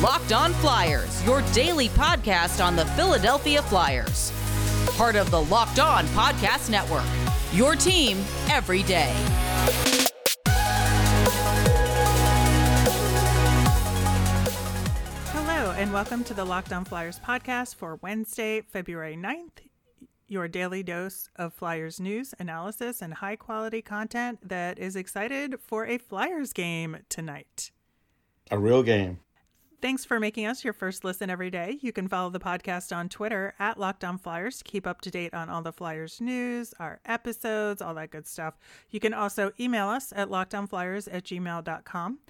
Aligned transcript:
Locked 0.00 0.32
On 0.32 0.52
Flyers, 0.54 1.24
your 1.24 1.42
daily 1.52 1.88
podcast 1.90 2.64
on 2.64 2.74
the 2.74 2.84
Philadelphia 2.86 3.62
Flyers. 3.62 4.32
Part 4.96 5.14
of 5.14 5.30
the 5.30 5.42
Locked 5.42 5.78
On 5.78 6.04
Podcast 6.06 6.70
Network. 6.70 7.04
Your 7.52 7.76
team 7.76 8.18
every 8.50 8.82
day. 8.82 9.12
Hello, 15.30 15.72
and 15.72 15.92
welcome 15.92 16.24
to 16.24 16.34
the 16.34 16.44
Locked 16.44 16.72
On 16.72 16.84
Flyers 16.84 17.20
podcast 17.20 17.76
for 17.76 17.96
Wednesday, 18.02 18.60
February 18.62 19.16
9th. 19.16 19.68
Your 20.26 20.48
daily 20.48 20.82
dose 20.82 21.28
of 21.36 21.52
Flyers 21.54 22.00
news, 22.00 22.34
analysis, 22.40 23.02
and 23.02 23.14
high 23.14 23.36
quality 23.36 23.82
content 23.82 24.48
that 24.48 24.78
is 24.78 24.96
excited 24.96 25.56
for 25.60 25.86
a 25.86 25.98
Flyers 25.98 26.52
game 26.52 26.98
tonight. 27.08 27.70
A 28.50 28.58
real 28.58 28.82
game. 28.82 29.20
Thanks 29.82 30.04
for 30.04 30.20
making 30.20 30.46
us 30.46 30.62
your 30.62 30.74
first 30.74 31.02
listen 31.02 31.28
every 31.28 31.50
day. 31.50 31.76
You 31.80 31.92
can 31.92 32.06
follow 32.06 32.30
the 32.30 32.38
podcast 32.38 32.96
on 32.96 33.08
Twitter 33.08 33.52
at 33.58 33.80
Locked 33.80 34.04
On 34.04 34.16
Flyers 34.16 34.58
to 34.58 34.64
keep 34.64 34.86
up 34.86 35.00
to 35.00 35.10
date 35.10 35.34
on 35.34 35.50
all 35.50 35.60
the 35.60 35.72
Flyers 35.72 36.20
news, 36.20 36.72
our 36.78 37.00
episodes, 37.04 37.82
all 37.82 37.92
that 37.94 38.12
good 38.12 38.28
stuff. 38.28 38.54
You 38.90 39.00
can 39.00 39.12
also 39.12 39.50
email 39.58 39.88
us 39.88 40.12
at 40.14 40.28
lockedonflyers 40.28 41.12
at 41.12 41.24
gmail.com. 41.24 42.20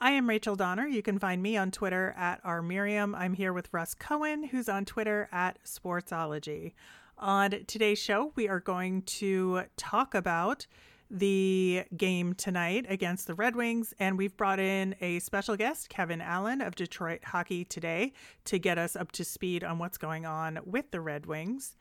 I 0.00 0.10
am 0.12 0.26
Rachel 0.26 0.56
Donner. 0.56 0.86
You 0.86 1.02
can 1.02 1.18
find 1.18 1.42
me 1.42 1.54
on 1.54 1.70
Twitter 1.70 2.14
at 2.16 2.40
R 2.44 2.62
Miriam. 2.62 3.14
I'm 3.14 3.34
here 3.34 3.52
with 3.52 3.68
Russ 3.72 3.92
Cohen, 3.92 4.44
who's 4.44 4.70
on 4.70 4.86
Twitter 4.86 5.28
at 5.30 5.58
Sportsology. 5.66 6.72
On 7.18 7.50
today's 7.66 7.98
show, 7.98 8.32
we 8.36 8.48
are 8.48 8.58
going 8.58 9.02
to 9.02 9.64
talk 9.76 10.14
about 10.14 10.66
the 11.12 11.84
game 11.94 12.32
tonight 12.32 12.86
against 12.88 13.26
the 13.26 13.34
Red 13.34 13.54
Wings, 13.54 13.92
and 13.98 14.16
we've 14.16 14.36
brought 14.36 14.58
in 14.58 14.96
a 15.02 15.18
special 15.18 15.56
guest, 15.56 15.90
Kevin 15.90 16.22
Allen 16.22 16.62
of 16.62 16.74
Detroit 16.74 17.22
Hockey 17.24 17.66
Today, 17.66 18.14
to 18.46 18.58
get 18.58 18.78
us 18.78 18.96
up 18.96 19.12
to 19.12 19.24
speed 19.24 19.62
on 19.62 19.78
what's 19.78 19.98
going 19.98 20.24
on 20.24 20.58
with 20.64 20.90
the 20.90 21.02
Red 21.02 21.26
Wings. 21.26 21.76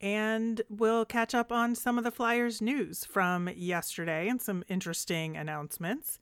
And 0.00 0.62
we'll 0.68 1.04
catch 1.04 1.34
up 1.34 1.50
on 1.50 1.74
some 1.74 1.98
of 1.98 2.04
the 2.04 2.10
Flyers 2.12 2.62
news 2.62 3.04
from 3.04 3.48
yesterday 3.48 4.28
and 4.28 4.40
some 4.40 4.62
interesting 4.68 5.36
announcements. 5.36 6.20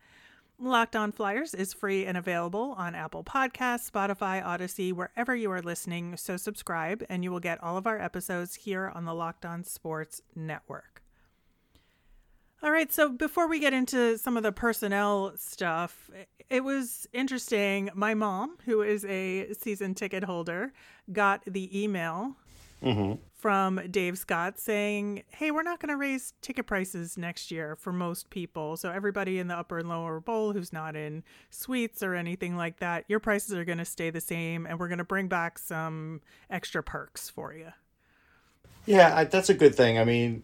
Locked 0.59 0.97
On 0.97 1.12
Flyers 1.12 1.53
is 1.53 1.75
free 1.75 2.06
and 2.06 2.16
available 2.16 2.75
on 2.78 2.94
Apple 2.94 3.25
Podcasts, 3.25 3.91
Spotify, 3.91 4.42
Audacy, 4.42 4.92
wherever 4.92 5.36
you 5.36 5.50
are 5.50 5.61
listening. 5.61 6.16
So 6.16 6.38
subscribe, 6.38 7.05
and 7.11 7.22
you 7.22 7.31
will 7.31 7.41
get 7.41 7.62
all 7.62 7.77
of 7.77 7.86
our 7.86 8.00
episodes 8.00 8.55
here 8.55 8.91
on 8.94 9.05
the 9.05 9.14
Locked 9.14 9.44
On 9.44 9.62
Sports 9.62 10.22
Network. 10.34 10.94
All 12.64 12.70
right, 12.70 12.90
so 12.90 13.10
before 13.10 13.46
we 13.46 13.60
get 13.60 13.74
into 13.74 14.16
some 14.16 14.38
of 14.38 14.42
the 14.42 14.50
personnel 14.50 15.34
stuff, 15.36 16.10
it 16.48 16.64
was 16.64 17.06
interesting. 17.12 17.90
My 17.94 18.14
mom, 18.14 18.56
who 18.64 18.80
is 18.80 19.04
a 19.04 19.52
season 19.52 19.94
ticket 19.94 20.24
holder, 20.24 20.72
got 21.12 21.42
the 21.46 21.82
email 21.82 22.36
Mm-hmm. 22.82 23.14
from 23.32 23.80
Dave 23.90 24.18
Scott 24.18 24.58
saying, 24.58 25.22
Hey, 25.28 25.50
we're 25.50 25.62
not 25.62 25.80
going 25.80 25.88
to 25.88 25.96
raise 25.96 26.34
ticket 26.42 26.66
prices 26.66 27.16
next 27.16 27.50
year 27.50 27.76
for 27.76 27.92
most 27.94 28.28
people. 28.28 28.76
So, 28.76 28.90
everybody 28.90 29.38
in 29.38 29.48
the 29.48 29.54
upper 29.54 29.78
and 29.78 29.88
lower 29.88 30.20
bowl 30.20 30.52
who's 30.52 30.70
not 30.70 30.94
in 30.94 31.22
suites 31.48 32.02
or 32.02 32.14
anything 32.14 32.56
like 32.56 32.80
that, 32.80 33.04
your 33.08 33.20
prices 33.20 33.54
are 33.54 33.64
going 33.64 33.78
to 33.78 33.86
stay 33.86 34.10
the 34.10 34.20
same. 34.20 34.66
And 34.66 34.78
we're 34.78 34.88
going 34.88 34.98
to 34.98 35.04
bring 35.04 35.28
back 35.28 35.58
some 35.58 36.20
extra 36.50 36.82
perks 36.82 37.30
for 37.30 37.54
you. 37.54 37.72
Yeah, 38.84 39.16
I, 39.16 39.24
that's 39.24 39.48
a 39.48 39.54
good 39.54 39.74
thing. 39.74 39.98
I 39.98 40.04
mean, 40.04 40.42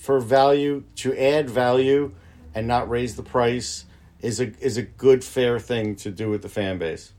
for 0.00 0.18
value 0.18 0.82
to 0.96 1.14
add 1.18 1.50
value 1.50 2.10
and 2.54 2.66
not 2.66 2.88
raise 2.88 3.16
the 3.16 3.22
price 3.22 3.84
is 4.20 4.40
a 4.40 4.52
is 4.58 4.78
a 4.78 4.82
good 4.82 5.22
fair 5.22 5.58
thing 5.60 5.94
to 5.94 6.10
do 6.10 6.30
with 6.30 6.40
the 6.40 6.48
fan 6.48 6.78
base. 6.78 7.12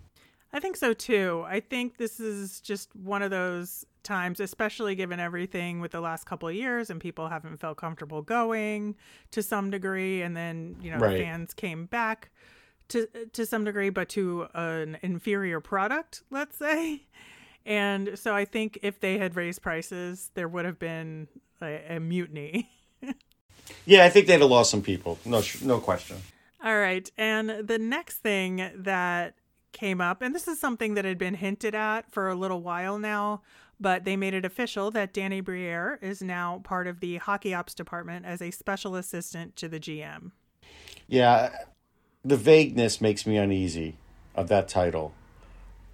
I 0.51 0.59
think 0.59 0.75
so 0.75 0.91
too. 0.91 1.45
I 1.47 1.59
think 1.59 1.97
this 1.97 2.19
is 2.19 2.59
just 2.59 2.93
one 2.95 3.21
of 3.21 3.29
those 3.29 3.85
times, 4.03 4.39
especially 4.39 4.95
given 4.95 5.19
everything 5.19 5.79
with 5.79 5.91
the 5.91 6.01
last 6.01 6.25
couple 6.25 6.49
of 6.49 6.55
years 6.55 6.89
and 6.89 6.99
people 6.99 7.29
haven't 7.29 7.57
felt 7.57 7.77
comfortable 7.77 8.23
going 8.23 8.95
to 9.29 9.43
some 9.43 9.69
degree. 9.69 10.23
And 10.23 10.35
then, 10.35 10.75
you 10.81 10.89
know, 10.91 10.97
Right. 10.97 11.19
fans 11.19 11.53
came 11.53 11.85
back 11.85 12.31
to, 12.89 13.07
to 13.33 13.45
some 13.45 13.63
degree, 13.63 13.91
but 13.91 14.09
to 14.09 14.47
an 14.55 14.97
inferior 15.03 15.61
product, 15.61 16.23
let's 16.31 16.57
say. 16.57 17.03
And 17.65 18.11
so 18.15 18.33
I 18.33 18.45
think 18.45 18.79
if 18.81 18.99
they 18.99 19.17
had 19.17 19.35
raised 19.35 19.61
prices, 19.61 20.31
there 20.33 20.47
would 20.47 20.65
have 20.65 20.79
been 20.79 21.27
a, 21.61 21.95
a 21.95 21.99
mutiny. 21.99 22.69
Yeah, 23.85 24.05
I 24.05 24.09
think 24.09 24.27
they'd 24.27 24.41
have 24.41 24.49
lost 24.49 24.71
some 24.71 24.81
people. 24.81 25.17
No, 25.25 25.41
no 25.63 25.79
question. 25.79 26.17
All 26.63 26.77
right. 26.77 27.09
And 27.17 27.67
the 27.67 27.79
next 27.79 28.17
thing 28.17 28.69
that 28.75 29.35
came 29.71 30.01
up, 30.01 30.21
and 30.21 30.35
this 30.35 30.47
is 30.47 30.59
something 30.59 30.93
that 30.95 31.05
had 31.05 31.17
been 31.17 31.33
hinted 31.33 31.73
at 31.73 32.11
for 32.11 32.29
a 32.29 32.35
little 32.35 32.61
while 32.61 32.99
now, 32.99 33.41
but 33.79 34.03
they 34.03 34.15
made 34.15 34.33
it 34.33 34.45
official 34.45 34.91
that 34.91 35.13
Danny 35.13 35.41
Briere 35.41 35.97
is 36.01 36.21
now 36.21 36.61
part 36.63 36.87
of 36.87 36.99
the 36.99 37.17
hockey 37.17 37.53
ops 37.53 37.73
department 37.73 38.25
as 38.25 38.41
a 38.41 38.51
special 38.51 38.95
assistant 38.95 39.55
to 39.55 39.67
the 39.67 39.79
GM. 39.79 40.31
Yeah, 41.07 41.55
the 42.23 42.37
vagueness 42.37 43.01
makes 43.01 43.25
me 43.25 43.37
uneasy 43.37 43.95
of 44.35 44.49
that 44.49 44.67
title. 44.67 45.13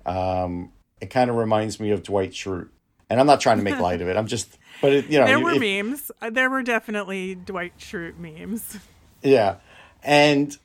Um, 0.06 0.74
it 1.02 1.10
kind 1.10 1.30
of 1.30 1.36
reminds 1.36 1.80
me 1.80 1.92
of 1.92 2.04
Dwight 2.04 2.32
Schrute, 2.32 2.70
and 3.10 3.20
I'm 3.20 3.28
not 3.28 3.42
trying 3.42 3.58
to 3.58 3.64
make 3.64 3.80
light 3.80 4.02
of 4.02 4.08
it. 4.08 4.18
I'm 4.18 4.28
just, 4.28 4.58
but 4.82 4.94
it, 4.94 5.10
you 5.10 5.20
know, 5.20 5.26
There 5.26 5.40
were 5.40 5.52
it- 5.62 5.86
memes. 5.86 6.12
Uh, 6.22 6.30
There 6.30 6.50
were 6.50 6.64
definitely 6.64 7.36
Dwight 7.36 7.78
Schrute 7.78 8.18
memes. 8.18 8.78
Yeah. 9.24 9.56
And 10.04 10.56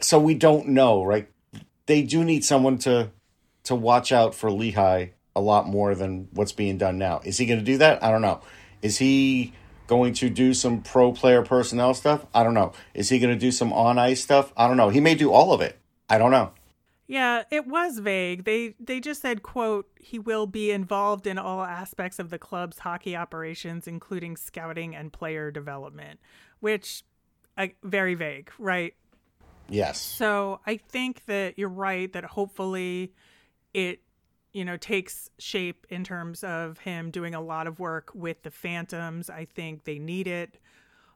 so 0.00 0.18
we 0.18 0.34
don't 0.34 0.68
know, 0.68 1.02
right? 1.04 1.28
They 1.86 2.02
do 2.02 2.24
need 2.24 2.44
someone 2.44 2.78
to 2.78 3.10
to 3.64 3.74
watch 3.74 4.12
out 4.12 4.34
for 4.34 4.50
Lehigh 4.50 5.06
a 5.34 5.40
lot 5.40 5.66
more 5.68 5.94
than 5.94 6.28
what's 6.32 6.52
being 6.52 6.76
done 6.78 6.98
now. 6.98 7.20
Is 7.24 7.38
he 7.38 7.46
going 7.46 7.58
to 7.60 7.64
do 7.64 7.78
that? 7.78 8.02
I 8.02 8.10
don't 8.10 8.20
know. 8.22 8.40
Is 8.82 8.98
he 8.98 9.52
going 9.86 10.12
to 10.14 10.28
do 10.28 10.52
some 10.52 10.82
pro 10.82 11.12
player 11.12 11.42
personnel 11.42 11.94
stuff? 11.94 12.26
I 12.34 12.42
don't 12.42 12.54
know. 12.54 12.72
Is 12.92 13.08
he 13.08 13.18
going 13.18 13.32
to 13.32 13.38
do 13.38 13.50
some 13.52 13.72
on 13.72 13.98
ice 13.98 14.20
stuff? 14.22 14.52
I 14.56 14.66
don't 14.68 14.76
know. 14.76 14.88
He 14.90 15.00
may 15.00 15.14
do 15.14 15.30
all 15.32 15.52
of 15.52 15.60
it. 15.60 15.78
I 16.08 16.18
don't 16.18 16.30
know. 16.32 16.50
Yeah, 17.06 17.42
it 17.50 17.66
was 17.66 17.98
vague. 17.98 18.44
They 18.44 18.74
they 18.78 19.00
just 19.00 19.22
said, 19.22 19.42
"quote 19.42 19.88
He 20.00 20.18
will 20.18 20.46
be 20.46 20.70
involved 20.70 21.26
in 21.26 21.38
all 21.38 21.62
aspects 21.62 22.18
of 22.18 22.30
the 22.30 22.38
club's 22.38 22.80
hockey 22.80 23.16
operations, 23.16 23.86
including 23.86 24.36
scouting 24.36 24.94
and 24.94 25.12
player 25.12 25.50
development," 25.50 26.20
which, 26.60 27.02
uh, 27.58 27.68
very 27.82 28.14
vague, 28.14 28.50
right? 28.58 28.94
Yes. 29.68 30.00
So 30.00 30.60
I 30.66 30.76
think 30.76 31.24
that 31.26 31.58
you're 31.58 31.68
right 31.68 32.12
that 32.12 32.24
hopefully 32.24 33.12
it 33.74 34.00
you 34.52 34.64
know 34.64 34.76
takes 34.76 35.30
shape 35.38 35.86
in 35.88 36.04
terms 36.04 36.44
of 36.44 36.78
him 36.78 37.10
doing 37.10 37.34
a 37.34 37.40
lot 37.40 37.66
of 37.66 37.80
work 37.80 38.10
with 38.14 38.42
the 38.42 38.50
Phantoms. 38.50 39.28
I 39.28 39.44
think 39.46 39.84
they 39.84 39.98
need 39.98 40.26
it. 40.28 40.58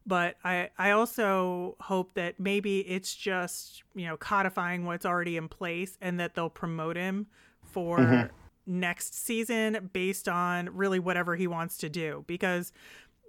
But 0.06 0.36
I, 0.44 0.70
I 0.78 0.92
also 0.92 1.76
hope 1.80 2.14
that 2.14 2.38
maybe 2.38 2.80
it's 2.80 3.14
just, 3.14 3.82
you 3.94 4.06
know, 4.06 4.16
codifying 4.16 4.84
what's 4.84 5.04
already 5.04 5.36
in 5.36 5.48
place 5.48 5.98
and 6.00 6.20
that 6.20 6.34
they'll 6.34 6.48
promote 6.48 6.96
him 6.96 7.26
for 7.62 7.98
mm-hmm. 7.98 8.26
next 8.66 9.14
season 9.14 9.90
based 9.92 10.28
on 10.28 10.70
really 10.76 11.00
whatever 11.00 11.34
he 11.34 11.48
wants 11.48 11.76
to 11.78 11.88
do. 11.88 12.24
Because 12.28 12.72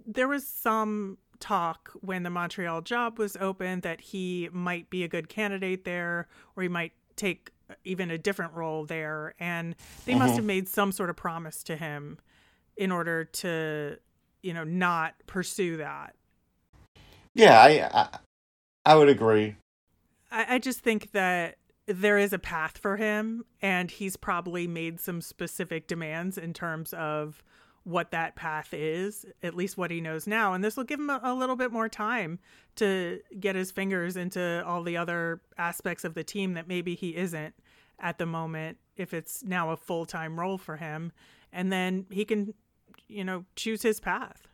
there 0.06 0.28
was 0.28 0.48
some 0.48 1.18
talk 1.40 1.92
when 2.02 2.22
the 2.22 2.30
Montreal 2.30 2.82
job 2.82 3.18
was 3.18 3.36
open 3.38 3.82
that 3.82 4.00
he 4.00 4.50
might 4.52 4.90
be 4.92 5.04
a 5.04 5.08
good 5.08 5.30
candidate 5.30 5.84
there 5.84 6.28
or 6.56 6.64
he 6.64 6.70
might 6.70 6.94
take 7.16 7.52
even 7.84 8.12
a 8.12 8.20
different 8.20 8.54
role 8.54 8.86
there. 8.86 9.34
And 9.40 9.76
they 10.06 10.14
must 10.14 10.30
mm-hmm. 10.30 10.36
have 10.36 10.46
made 10.46 10.70
some 10.70 10.92
sort 10.92 11.10
of 11.10 11.16
promise 11.16 11.64
to 11.64 11.76
him 11.76 12.20
in 12.78 12.92
order 12.92 13.26
to 13.26 13.98
you 14.44 14.54
know 14.54 14.64
not 14.64 15.16
pursue 15.26 15.78
that 15.78 16.14
Yeah, 17.38 17.60
I 17.60 17.90
I, 17.94 18.08
I 18.86 18.96
would 18.96 19.10
agree. 19.10 19.56
I, 20.32 20.56
I 20.56 20.60
just 20.60 20.82
think 20.82 21.12
that 21.12 21.58
there 21.86 22.18
is 22.18 22.34
a 22.34 22.40
path 22.40 22.78
for 22.78 22.98
him 22.98 23.46
and 23.62 23.90
he's 23.90 24.18
probably 24.18 24.68
made 24.68 25.00
some 25.00 25.22
specific 25.22 25.88
demands 25.88 26.38
in 26.38 26.54
terms 26.54 26.94
of 26.94 27.44
what 27.84 28.12
that 28.12 28.36
path 28.36 28.74
is, 28.74 29.26
at 29.42 29.56
least 29.56 29.78
what 29.78 29.90
he 29.90 30.02
knows 30.02 30.28
now. 30.28 30.54
And 30.54 30.62
this 30.62 30.76
will 30.76 30.84
give 30.84 31.00
him 31.00 31.10
a, 31.10 31.22
a 31.24 31.34
little 31.34 31.56
bit 31.56 31.72
more 31.72 31.88
time 31.88 32.40
to 32.76 33.22
get 33.40 33.56
his 33.56 33.72
fingers 33.72 34.18
into 34.18 34.62
all 34.66 34.84
the 34.84 34.98
other 34.98 35.40
aspects 35.58 36.04
of 36.04 36.14
the 36.14 36.24
team 36.24 36.56
that 36.56 36.68
maybe 36.68 36.96
he 36.96 37.16
isn't 37.16 37.56
at 38.00 38.18
the 38.18 38.26
moment 38.26 38.78
if 38.98 39.14
it's 39.14 39.42
now 39.44 39.70
a 39.72 39.78
full 39.78 40.06
time 40.06 40.38
role 40.38 40.58
for 40.58 40.76
him. 40.76 41.14
And 41.54 41.72
then 41.72 42.06
he 42.12 42.26
can, 42.26 42.54
you 43.08 43.24
know, 43.24 43.46
choose 43.56 43.84
his 43.84 44.02
path. 44.02 44.48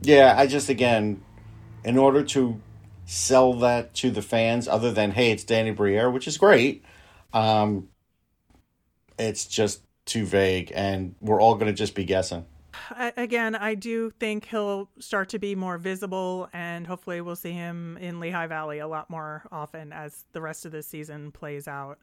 Yeah, 0.00 0.34
I 0.34 0.46
just 0.46 0.70
again, 0.70 1.22
in 1.84 1.98
order 1.98 2.22
to 2.22 2.60
sell 3.06 3.54
that 3.54 3.94
to 3.94 4.10
the 4.10 4.22
fans, 4.22 4.68
other 4.68 4.92
than 4.92 5.10
hey, 5.12 5.32
it's 5.32 5.44
Danny 5.44 5.70
Briere, 5.70 6.10
which 6.10 6.28
is 6.28 6.38
great, 6.38 6.84
um, 7.32 7.88
it's 9.18 9.46
just 9.46 9.82
too 10.06 10.24
vague, 10.24 10.72
and 10.74 11.14
we're 11.20 11.40
all 11.40 11.54
going 11.54 11.66
to 11.66 11.72
just 11.72 11.94
be 11.94 12.04
guessing. 12.04 12.44
Again, 13.16 13.54
I 13.54 13.74
do 13.74 14.10
think 14.10 14.46
he'll 14.46 14.88
start 14.98 15.28
to 15.30 15.38
be 15.38 15.54
more 15.54 15.76
visible, 15.78 16.48
and 16.52 16.86
hopefully, 16.86 17.20
we'll 17.20 17.36
see 17.36 17.52
him 17.52 17.96
in 17.98 18.20
Lehigh 18.20 18.46
Valley 18.46 18.78
a 18.78 18.88
lot 18.88 19.10
more 19.10 19.44
often 19.52 19.92
as 19.92 20.24
the 20.32 20.40
rest 20.40 20.64
of 20.64 20.72
the 20.72 20.82
season 20.82 21.30
plays 21.32 21.68
out. 21.68 21.98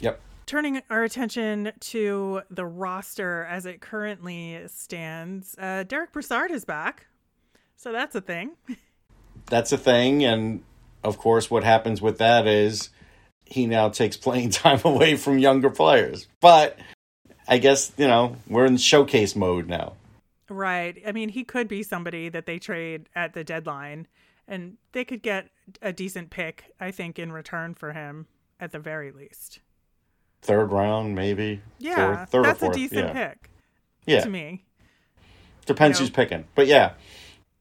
Yep. 0.00 0.20
turning 0.46 0.80
our 0.90 1.02
attention 1.02 1.72
to 1.80 2.42
the 2.50 2.64
roster 2.64 3.44
as 3.50 3.66
it 3.66 3.80
currently 3.80 4.60
stands, 4.68 5.56
uh, 5.58 5.82
Derek 5.82 6.12
Brassard 6.12 6.52
is 6.52 6.64
back. 6.64 7.06
So 7.76 7.92
that's 7.92 8.14
a 8.14 8.20
thing. 8.20 8.52
That's 9.50 9.72
a 9.72 9.78
thing. 9.78 10.24
And 10.24 10.62
of 11.04 11.18
course, 11.18 11.50
what 11.50 11.64
happens 11.64 12.00
with 12.02 12.18
that 12.18 12.46
is 12.46 12.90
he 13.44 13.66
now 13.66 13.88
takes 13.88 14.16
playing 14.16 14.50
time 14.64 14.80
away 14.84 15.16
from 15.16 15.38
younger 15.38 15.70
players. 15.70 16.28
But 16.40 16.78
I 17.46 17.58
guess, 17.58 17.92
you 17.96 18.06
know, 18.06 18.36
we're 18.48 18.66
in 18.66 18.76
showcase 18.76 19.34
mode 19.34 19.68
now. 19.68 19.94
Right. 20.50 21.00
I 21.06 21.12
mean, 21.12 21.28
he 21.28 21.44
could 21.44 21.68
be 21.68 21.82
somebody 21.82 22.28
that 22.30 22.46
they 22.46 22.58
trade 22.58 23.08
at 23.14 23.34
the 23.34 23.44
deadline 23.44 24.06
and 24.46 24.78
they 24.92 25.04
could 25.04 25.22
get 25.22 25.48
a 25.82 25.92
decent 25.92 26.30
pick, 26.30 26.72
I 26.80 26.90
think, 26.90 27.18
in 27.18 27.32
return 27.32 27.74
for 27.74 27.92
him 27.92 28.26
at 28.58 28.72
the 28.72 28.78
very 28.78 29.12
least. 29.12 29.60
Third 30.40 30.72
round, 30.72 31.14
maybe. 31.14 31.60
Yeah, 31.78 32.24
third 32.24 32.44
that's 32.46 32.62
or 32.62 32.66
fourth. 32.66 32.76
a 32.76 32.78
decent 32.78 33.08
yeah. 33.08 33.12
pick 33.28 33.50
Yeah, 34.06 34.20
to 34.20 34.30
me. 34.30 34.64
depends 35.66 35.98
you 35.98 36.04
know. 36.04 36.06
who's 36.06 36.14
picking. 36.14 36.44
But 36.54 36.66
yeah, 36.66 36.92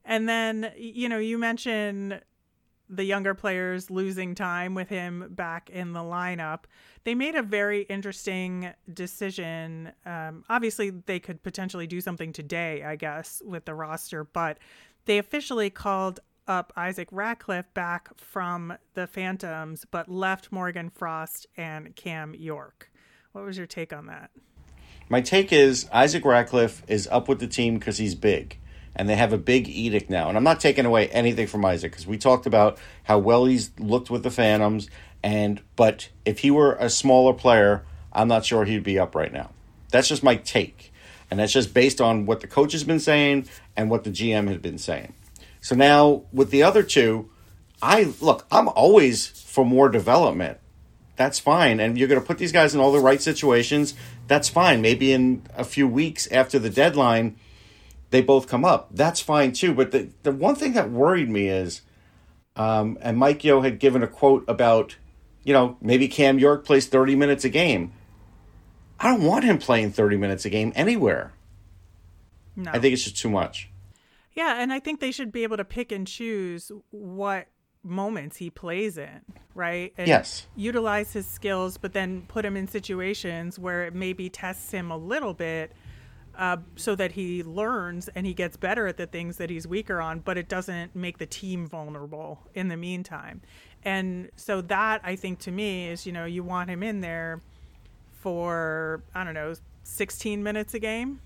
And 0.08 0.28
then, 0.28 0.72
you 0.76 1.10
know, 1.10 1.20
you 1.20 1.38
mentioned 1.38 2.22
the 2.90 3.04
younger 3.04 3.34
players 3.34 3.92
losing 3.92 4.34
time 4.34 4.74
with 4.74 4.88
him 4.88 5.28
back 5.32 5.70
in 5.70 5.92
the 5.92 6.00
lineup. 6.00 6.62
They 7.04 7.14
made 7.14 7.36
a 7.36 7.44
very 7.44 7.82
interesting 7.84 8.74
decision. 8.92 9.92
Um, 10.06 10.46
obviously, 10.50 10.90
they 10.90 11.20
could 11.20 11.44
potentially 11.44 11.86
do 11.86 12.00
something 12.02 12.32
today, 12.32 12.84
I 12.84 12.96
guess, 12.96 13.42
with 13.46 13.66
the 13.66 13.76
roster, 13.76 14.24
but 14.24 14.58
they 15.06 15.18
officially 15.18 15.70
called 15.70 16.22
up 16.48 16.72
Isaac 16.78 17.10
Ratcliffe 17.12 17.74
back 17.74 18.10
from 18.18 18.78
the 18.94 19.06
Phantoms, 19.06 19.86
but 19.92 20.08
left 20.08 20.50
Morgan 20.50 20.90
Frost 20.90 21.46
and 21.58 21.94
Cam 21.98 22.34
York. 22.34 22.90
What 23.34 23.44
was 23.44 23.58
your 23.58 23.68
take 23.68 23.92
on 23.92 24.06
that? 24.06 24.32
my 25.10 25.22
take 25.22 25.54
is 25.54 25.88
Isaac 25.92 26.26
Ratcliffe 26.26 26.84
is 26.88 27.08
up 27.08 27.28
with 27.28 27.40
the 27.40 27.48
team 27.48 27.78
because 27.78 27.98
he's 27.98 28.16
big. 28.16 28.58
And 28.98 29.08
they 29.08 29.16
have 29.16 29.32
a 29.32 29.38
big 29.38 29.70
edict 29.70 30.10
now. 30.10 30.28
And 30.28 30.38
I'm 30.38 30.44
not 30.44 30.60
taking 30.60 30.86
away 30.86 31.08
anything 31.10 31.48
from 31.48 31.64
Isaac 31.64 31.92
because 31.92 32.08
we 32.08 32.18
talked 32.18 32.46
about 32.46 32.78
how 33.04 33.20
well 33.20 33.46
he's 33.46 33.72
looked 33.80 34.10
with 34.10 34.24
the 34.24 34.32
Phantoms. 34.32 34.90
And 35.24 35.62
but 35.76 36.10
if 36.26 36.40
he 36.40 36.52
were 36.52 36.74
a 36.74 36.90
smaller 36.90 37.34
player, 37.34 37.86
I'm 38.12 38.28
not 38.28 38.46
sure 38.46 38.66
he'd 38.66 38.84
be 38.84 38.98
up 38.98 39.16
right 39.16 39.32
now. 39.32 39.52
That's 39.92 40.08
just 40.08 40.24
my 40.24 40.36
take. 40.36 40.92
And 41.30 41.40
that's 41.40 41.54
just 41.54 41.74
based 41.74 42.02
on 42.02 42.26
what 42.26 42.40
the 42.40 42.48
coach 42.48 42.72
has 42.72 42.84
been 42.84 43.00
saying 43.00 43.48
and 43.76 43.90
what 43.90 44.04
the 44.04 44.10
GM 44.10 44.48
has 44.48 44.58
been 44.58 44.78
saying. 44.78 45.14
So 45.62 45.76
now 45.76 46.24
with 46.34 46.50
the 46.50 46.64
other 46.64 46.84
two, 46.84 47.30
I 47.82 48.14
look, 48.22 48.48
I'm 48.52 48.68
always 48.70 49.28
for 49.28 49.66
more 49.66 49.90
development. 49.90 50.58
That's 51.16 51.40
fine. 51.40 51.80
And 51.80 51.98
you're 51.98 52.08
going 52.08 52.22
to 52.22 52.26
put 52.26 52.38
these 52.38 52.52
guys 52.52 52.74
in 52.74 52.80
all 52.80 52.92
the 52.92 53.00
right 53.00 53.22
situations. 53.22 53.94
That's 54.28 54.50
fine. 54.50 54.82
Maybe 54.82 55.12
in 55.12 55.44
a 55.56 55.64
few 55.64 55.88
weeks 55.88 56.28
after 56.32 56.60
the 56.60 56.70
deadline, 56.70 57.38
they 58.10 58.22
both 58.22 58.48
come 58.48 58.64
up. 58.64 58.90
That's 58.92 59.20
fine 59.20 59.52
too. 59.52 59.74
But 59.74 59.92
the, 59.92 60.10
the 60.24 60.32
one 60.32 60.56
thing 60.56 60.74
that 60.74 60.90
worried 60.90 61.30
me 61.30 61.48
is, 61.48 61.82
um, 62.56 62.98
and 63.02 63.18
Mike 63.18 63.44
Yeo 63.44 63.62
had 63.62 63.80
given 63.80 64.04
a 64.04 64.08
quote 64.08 64.44
about, 64.48 64.96
you 65.44 65.54
know, 65.54 65.78
maybe 65.82 66.08
Cam 66.08 66.40
York 66.40 66.66
plays 66.66 66.88
30 66.88 67.16
minutes 67.16 67.46
a 67.46 67.50
game. 67.50 67.92
I 69.00 69.10
don't 69.10 69.24
want 69.24 69.46
him 69.46 69.58
playing 69.60 69.92
30 69.92 70.18
minutes 70.18 70.46
a 70.46 70.50
game 70.50 70.74
anywhere. 70.76 71.34
No. 72.56 72.72
I 72.72 72.80
think 72.80 72.94
it's 72.94 73.04
just 73.04 73.18
too 73.18 73.30
much. 73.30 73.70
Yeah, 74.34 74.62
and 74.62 74.74
I 74.74 74.80
think 74.80 75.00
they 75.00 75.12
should 75.12 75.32
be 75.32 75.44
able 75.44 75.58
to 75.58 75.66
pick 75.66 75.92
and 75.92 76.08
choose 76.08 76.72
what 76.90 77.48
moments 77.84 78.38
he 78.38 78.50
plays 78.50 78.98
in, 78.98 79.22
right? 79.56 79.94
And 79.98 80.08
Yes. 80.08 80.48
Utilize 80.56 81.14
his 81.14 81.28
skills, 81.28 81.78
but 81.78 81.94
then 81.94 82.24
put 82.28 82.44
him 82.46 82.58
in 82.58 82.68
situations 82.68 83.58
where 83.58 83.86
it 83.86 83.94
maybe 83.94 84.30
tests 84.30 84.72
him 84.72 84.92
a 84.92 84.98
little 84.98 85.34
bit 85.34 85.72
uh, 86.38 86.58
so 86.76 86.96
that 86.96 87.14
he 87.14 87.44
learns 87.44 88.08
and 88.10 88.26
he 88.26 88.34
gets 88.34 88.58
better 88.58 88.88
at 88.88 88.98
the 88.98 89.08
things 89.08 89.38
that 89.38 89.50
he's 89.50 89.68
weaker 89.68 90.00
on, 90.00 90.20
but 90.20 90.38
it 90.38 90.48
doesn't 90.48 90.96
make 90.96 91.18
the 91.18 91.26
team 91.26 91.68
vulnerable 91.68 92.40
in 92.54 92.68
the 92.68 92.78
meantime. 92.78 93.42
And 93.84 94.30
so 94.36 94.62
that, 94.62 95.02
I 95.04 95.16
think, 95.16 95.40
to 95.40 95.52
me, 95.52 95.88
is, 95.88 96.06
you 96.06 96.12
know, 96.12 96.26
you 96.26 96.44
want 96.44 96.70
him 96.70 96.84
in 96.84 97.02
there 97.02 97.42
for, 98.22 99.02
I 99.16 99.24
don't 99.24 99.34
know, 99.34 99.56
16 99.84 100.44
minutes 100.44 100.74
a 100.74 100.80
game. 100.80 101.22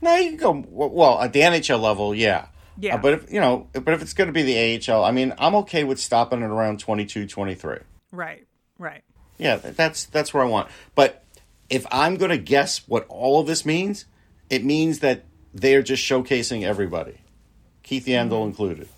No, 0.00 0.16
you 0.16 0.36
can 0.36 0.36
go 0.36 0.64
well 0.68 1.20
at 1.20 1.32
the 1.32 1.40
NHL 1.40 1.80
level, 1.80 2.14
yeah. 2.14 2.46
Yeah. 2.80 2.94
Uh, 2.94 2.98
but 2.98 3.14
if 3.14 3.32
you 3.32 3.40
know, 3.40 3.66
but 3.72 3.88
if 3.88 4.02
it's 4.02 4.12
going 4.12 4.28
to 4.28 4.32
be 4.32 4.42
the 4.42 4.92
AHL, 4.92 5.04
I 5.04 5.10
mean, 5.10 5.34
I'm 5.38 5.56
okay 5.56 5.82
with 5.82 5.98
stopping 5.98 6.42
it 6.42 6.46
around 6.46 6.78
22, 6.78 7.26
23. 7.26 7.78
Right, 8.12 8.46
right. 8.78 9.02
Yeah, 9.36 9.56
that's 9.56 10.04
that's 10.06 10.32
where 10.32 10.44
I 10.44 10.46
want. 10.46 10.68
But 10.94 11.24
if 11.68 11.86
I'm 11.90 12.16
going 12.16 12.30
to 12.30 12.38
guess 12.38 12.86
what 12.86 13.04
all 13.08 13.40
of 13.40 13.48
this 13.48 13.66
means, 13.66 14.06
it 14.50 14.64
means 14.64 15.00
that 15.00 15.24
they're 15.54 15.82
just 15.82 16.02
showcasing 16.02 16.62
everybody, 16.62 17.18
Keith 17.82 18.06
Yandle 18.06 18.30
mm-hmm. 18.30 18.48
included. 18.48 18.88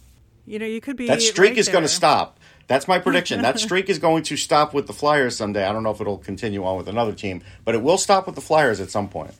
You 0.47 0.58
know, 0.58 0.67
you 0.67 0.81
could 0.81 0.97
be 0.97 1.06
That 1.06 1.23
streak 1.23 1.50
right 1.50 1.58
is 1.58 1.69
going 1.69 1.82
to 1.85 1.88
stop. 1.88 2.41
That's 2.67 2.88
my 2.88 2.99
prediction. 2.99 3.43
that 3.43 3.58
streak 3.61 3.88
is 3.88 3.99
going 3.99 4.23
to 4.25 4.37
stop 4.37 4.75
with 4.75 4.87
the 4.87 4.93
Flyers 4.93 5.37
someday. 5.37 5.64
I 5.64 5.73
don't 5.73 5.82
know 5.82 5.91
if 5.91 6.00
it'll 6.00 6.19
continue 6.19 6.64
on 6.64 6.76
with 6.76 6.88
another 6.88 7.12
team, 7.12 7.43
but 7.64 7.75
it 7.75 7.82
will 7.82 7.99
stop 7.99 8.26
with 8.26 8.35
the 8.35 8.41
Flyers 8.41 8.81
at 8.81 8.91
some 8.91 9.08
point. 9.08 9.35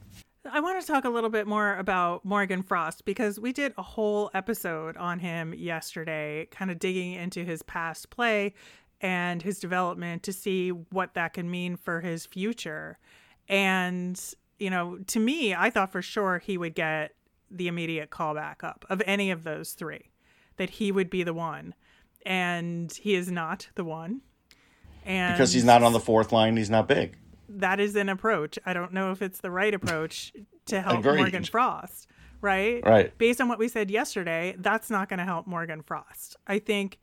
I 0.53 0.61
want 0.61 0.81
to 0.81 0.87
talk 0.87 1.05
a 1.05 1.11
little 1.11 1.31
bit 1.31 1.47
more 1.47 1.77
about 1.77 2.25
Morgan 2.25 2.62
Frost 2.62 3.05
because 3.05 3.39
we 3.39 3.53
did 3.53 3.73
a 3.79 3.83
whole 3.83 4.31
episode 4.35 4.97
on 4.97 5.21
him 5.21 5.55
yesterday, 5.55 6.49
kind 6.51 6.71
of 6.71 6.81
digging 6.81 7.12
into 7.12 7.45
his 7.45 7.62
past 7.62 8.11
play 8.11 8.55
and 9.01 9.41
his 9.41 9.61
development 9.61 10.25
to 10.25 10.33
see 10.33 10.71
what 10.71 11.15
that 11.15 11.35
can 11.35 11.51
mean 11.51 11.77
for 11.77 12.01
his 12.01 12.27
future. 12.27 12.99
And, 13.49 14.21
you 14.61 14.71
know, 14.71 14.99
to 15.09 15.19
me, 15.19 15.55
I 15.55 15.71
thought 15.71 15.91
for 15.91 16.03
sure 16.03 16.39
he 16.39 16.57
would 16.59 16.75
get 16.75 17.15
the 17.51 17.67
immediate 17.67 18.11
call 18.11 18.35
back 18.35 18.62
up 18.62 18.85
of 18.89 19.03
any 19.07 19.31
of 19.31 19.43
those 19.43 19.73
three, 19.73 20.11
that 20.57 20.71
he 20.71 20.93
would 20.93 21.11
be 21.11 21.23
the 21.25 21.35
one. 21.35 21.75
And 22.27 22.93
he 22.93 23.15
is 23.15 23.31
not 23.31 23.69
the 23.75 23.85
one. 23.85 24.21
And 25.05 25.35
Because 25.35 25.53
he's 25.53 25.65
not 25.65 25.83
on 25.83 25.93
the 25.93 26.01
fourth 26.01 26.31
line, 26.33 26.57
he's 26.57 26.71
not 26.71 26.87
big. 26.87 27.17
that 27.49 27.81
is 27.81 27.97
an 27.97 28.09
approach. 28.09 28.59
I 28.67 28.73
don't 28.75 28.93
know 28.93 29.11
if 29.11 29.23
it's 29.23 29.41
the 29.41 29.51
right 29.51 29.73
approach 29.75 30.33
to 30.67 30.81
help 30.83 30.99
Agreed. 31.01 31.17
Morgan 31.17 31.45
Frost, 31.45 32.07
right? 32.43 32.85
Right. 32.85 33.17
Based 33.19 33.41
on 33.41 33.49
what 33.49 33.59
we 33.59 33.67
said 33.69 33.91
yesterday, 33.91 34.55
that's 34.59 34.91
not 34.91 35.09
going 35.09 35.19
to 35.19 35.25
help 35.25 35.47
Morgan 35.47 35.83
Frost. 35.83 36.37
I 36.47 36.59
think 36.61 36.99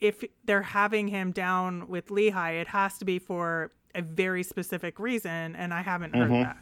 if 0.00 0.22
they're 0.44 0.62
having 0.62 1.08
him 1.08 1.32
down 1.32 1.88
with 1.88 2.10
Lehigh, 2.10 2.52
it 2.52 2.68
has 2.68 2.98
to 2.98 3.04
be 3.04 3.18
for 3.18 3.72
a 3.94 4.02
very 4.02 4.42
specific 4.42 5.00
reason, 5.00 5.56
and 5.56 5.72
I 5.74 5.80
haven't 5.82 6.14
heard 6.14 6.30
Mm-hmm. 6.30 6.42
that. 6.42 6.58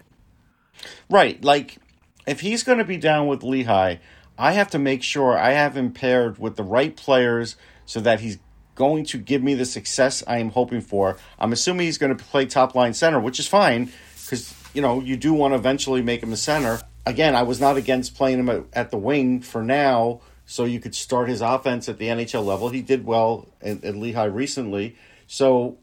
Right. 1.09 1.43
Like, 1.45 1.79
if 2.27 2.41
he's 2.41 2.63
going 2.63 2.79
to 2.79 2.85
be 2.85 2.97
down 2.97 3.27
with 3.27 3.43
Lehigh, 3.43 3.97
I 4.39 4.53
have 4.53 4.71
to 4.71 4.79
make 4.79 5.03
sure 5.03 5.37
I 5.37 5.51
have 5.51 5.77
him 5.77 5.93
paired 5.93 6.39
with 6.39 6.57
the 6.57 6.63
right 6.63 6.97
players 6.97 7.57
so 7.85 8.01
that 8.01 8.21
he's 8.21 8.39
going 8.75 9.05
to 9.05 9.19
give 9.19 9.43
me 9.43 9.55
the 9.55 9.67
success 9.67 10.23
I 10.27 10.39
am 10.39 10.51
hoping 10.51 10.81
for. 10.81 11.19
I'm 11.39 11.53
assuming 11.53 11.87
he's 11.87 11.99
going 11.99 12.17
to 12.17 12.25
play 12.25 12.47
top 12.47 12.75
line 12.75 12.95
center, 12.95 13.21
which 13.21 13.39
is 13.39 13.47
fine 13.47 13.93
because, 14.25 14.55
you 14.73 14.81
know, 14.81 15.01
you 15.01 15.17
do 15.17 15.35
want 15.35 15.53
to 15.53 15.59
eventually 15.59 16.01
make 16.01 16.23
him 16.23 16.33
a 16.33 16.37
center. 16.37 16.81
Again, 17.05 17.35
I 17.35 17.43
was 17.43 17.61
not 17.61 17.77
against 17.77 18.15
playing 18.15 18.39
him 18.39 18.69
at, 18.73 18.91
the 18.91 18.97
wing 18.97 19.43
for 19.43 19.63
now 19.63 20.23
so 20.47 20.65
you 20.65 20.81
could 20.81 20.95
start 20.95 21.29
his 21.29 21.43
offense 21.43 21.89
at 21.89 21.99
the 21.99 22.07
NHL 22.07 22.45
level. 22.45 22.71
He 22.71 22.81
did 22.81 23.05
well 23.05 23.49
at, 23.61 23.85
at 23.85 23.97
Lehigh 23.97 24.25
recently. 24.25 24.97
So, 25.27 25.79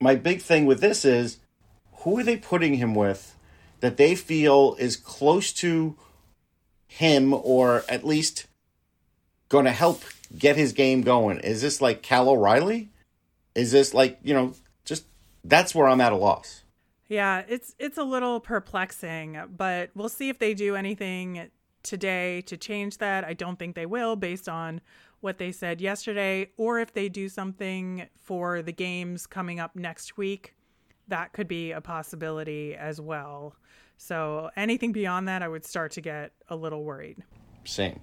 my 0.00 0.14
big 0.14 0.40
thing 0.40 0.64
with 0.64 0.80
this 0.80 1.04
is 1.04 1.38
who 1.92 2.18
are 2.18 2.22
they 2.22 2.36
putting 2.36 2.74
him 2.74 2.94
with 2.94 3.36
that 3.80 3.96
they 3.96 4.14
feel 4.14 4.76
is 4.78 4.96
close 4.96 5.52
to 5.54 5.96
him 6.86 7.32
or 7.32 7.84
at 7.88 8.04
least 8.04 8.46
going 9.48 9.64
to 9.64 9.72
help 9.72 10.02
get 10.36 10.56
his 10.56 10.72
game 10.72 11.02
going? 11.02 11.38
Is 11.40 11.62
this 11.62 11.80
like 11.80 12.02
Cal 12.02 12.28
O'Reilly? 12.28 12.90
Is 13.54 13.72
this 13.72 13.92
like, 13.92 14.18
you 14.22 14.34
know, 14.34 14.54
just 14.84 15.04
that's 15.44 15.74
where 15.74 15.88
I'm 15.88 16.00
at 16.00 16.12
a 16.12 16.16
loss. 16.16 16.62
Yeah, 17.08 17.42
it's 17.48 17.74
it's 17.78 17.98
a 17.98 18.04
little 18.04 18.38
perplexing, 18.38 19.36
but 19.56 19.90
we'll 19.94 20.08
see 20.08 20.28
if 20.28 20.38
they 20.38 20.54
do 20.54 20.76
anything 20.76 21.50
today 21.82 22.42
to 22.42 22.56
change 22.56 22.98
that. 22.98 23.24
I 23.24 23.34
don't 23.34 23.58
think 23.58 23.74
they 23.74 23.86
will 23.86 24.14
based 24.14 24.48
on 24.48 24.80
what 25.20 25.38
they 25.38 25.52
said 25.52 25.80
yesterday 25.80 26.50
or 26.56 26.78
if 26.78 26.92
they 26.92 27.08
do 27.08 27.28
something 27.28 28.06
for 28.16 28.62
the 28.62 28.72
games 28.72 29.26
coming 29.26 29.60
up 29.60 29.74
next 29.74 30.16
week. 30.16 30.54
That 31.10 31.32
could 31.32 31.46
be 31.48 31.72
a 31.72 31.80
possibility 31.80 32.74
as 32.74 33.00
well. 33.00 33.54
So, 33.98 34.50
anything 34.56 34.92
beyond 34.92 35.28
that, 35.28 35.42
I 35.42 35.48
would 35.48 35.66
start 35.66 35.92
to 35.92 36.00
get 36.00 36.32
a 36.48 36.56
little 36.56 36.82
worried. 36.84 37.18
Same. 37.64 38.00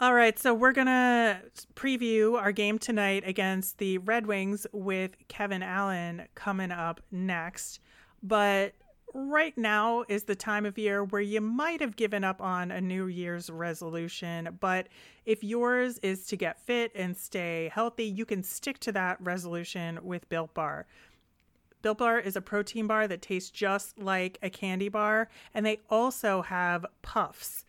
All 0.00 0.14
right, 0.14 0.38
so 0.38 0.54
we're 0.54 0.72
going 0.72 0.86
to 0.86 1.40
preview 1.74 2.34
our 2.34 2.50
game 2.50 2.78
tonight 2.78 3.22
against 3.26 3.78
the 3.78 3.98
Red 3.98 4.26
Wings 4.26 4.66
with 4.72 5.12
Kevin 5.28 5.62
Allen 5.62 6.26
coming 6.34 6.70
up 6.70 7.00
next. 7.12 7.80
But 8.22 8.74
right 9.14 9.56
now 9.56 10.04
is 10.08 10.24
the 10.24 10.34
time 10.34 10.66
of 10.66 10.76
year 10.76 11.04
where 11.04 11.22
you 11.22 11.40
might 11.40 11.80
have 11.80 11.94
given 11.94 12.24
up 12.24 12.40
on 12.40 12.70
a 12.70 12.80
New 12.80 13.06
Year's 13.06 13.50
resolution. 13.50 14.56
But 14.60 14.88
if 15.26 15.44
yours 15.44 15.98
is 15.98 16.26
to 16.26 16.36
get 16.36 16.60
fit 16.60 16.90
and 16.94 17.16
stay 17.16 17.70
healthy, 17.72 18.04
you 18.04 18.24
can 18.24 18.42
stick 18.42 18.78
to 18.80 18.92
that 18.92 19.20
resolution 19.20 20.00
with 20.02 20.28
Built 20.28 20.52
Bar. 20.54 20.86
Built 21.84 21.98
Bar 21.98 22.18
is 22.18 22.34
a 22.34 22.40
protein 22.40 22.86
bar 22.86 23.06
that 23.06 23.20
tastes 23.20 23.50
just 23.50 23.98
like 23.98 24.38
a 24.40 24.48
candy 24.48 24.88
bar, 24.88 25.28
and 25.52 25.66
they 25.66 25.82
also 25.90 26.40
have 26.40 26.86
puffs. 27.02 27.66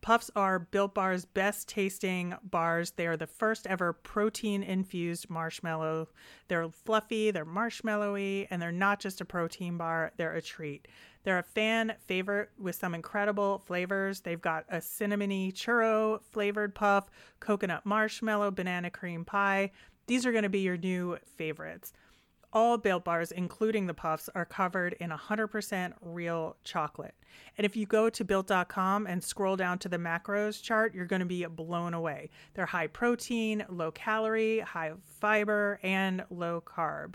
Puffs 0.00 0.28
are 0.34 0.58
Built 0.58 0.92
Bar's 0.92 1.24
best 1.24 1.68
tasting 1.68 2.34
bars. 2.42 2.90
They 2.90 3.06
are 3.06 3.16
the 3.16 3.28
first 3.28 3.68
ever 3.68 3.92
protein 3.92 4.64
infused 4.64 5.30
marshmallow. 5.30 6.08
They're 6.48 6.68
fluffy, 6.68 7.30
they're 7.30 7.46
marshmallowy, 7.46 8.48
and 8.50 8.60
they're 8.60 8.72
not 8.72 8.98
just 8.98 9.20
a 9.20 9.24
protein 9.24 9.76
bar, 9.76 10.10
they're 10.16 10.34
a 10.34 10.42
treat. 10.42 10.88
They're 11.22 11.38
a 11.38 11.44
fan 11.44 11.94
favorite 12.08 12.50
with 12.58 12.74
some 12.74 12.92
incredible 12.92 13.60
flavors. 13.60 14.22
They've 14.22 14.40
got 14.40 14.64
a 14.68 14.78
cinnamony 14.78 15.52
churro 15.52 16.20
flavored 16.32 16.74
puff, 16.74 17.08
coconut 17.38 17.86
marshmallow, 17.86 18.50
banana 18.50 18.90
cream 18.90 19.24
pie. 19.24 19.70
These 20.08 20.26
are 20.26 20.32
going 20.32 20.42
to 20.42 20.48
be 20.48 20.58
your 20.58 20.76
new 20.76 21.18
favorites. 21.36 21.92
All 22.54 22.78
Built 22.78 23.04
Bars, 23.04 23.32
including 23.32 23.86
the 23.88 23.94
puffs, 23.94 24.30
are 24.32 24.44
covered 24.44 24.94
in 25.00 25.10
100% 25.10 25.92
real 26.00 26.56
chocolate. 26.62 27.16
And 27.58 27.64
if 27.64 27.74
you 27.74 27.84
go 27.84 28.08
to 28.08 28.24
built.com 28.24 29.08
and 29.08 29.24
scroll 29.24 29.56
down 29.56 29.80
to 29.80 29.88
the 29.88 29.98
macros 29.98 30.62
chart, 30.62 30.94
you're 30.94 31.04
going 31.04 31.18
to 31.18 31.26
be 31.26 31.44
blown 31.46 31.94
away. 31.94 32.30
They're 32.54 32.66
high 32.66 32.86
protein, 32.86 33.64
low 33.68 33.90
calorie, 33.90 34.60
high 34.60 34.92
fiber, 35.20 35.80
and 35.82 36.24
low 36.30 36.62
carb. 36.64 37.14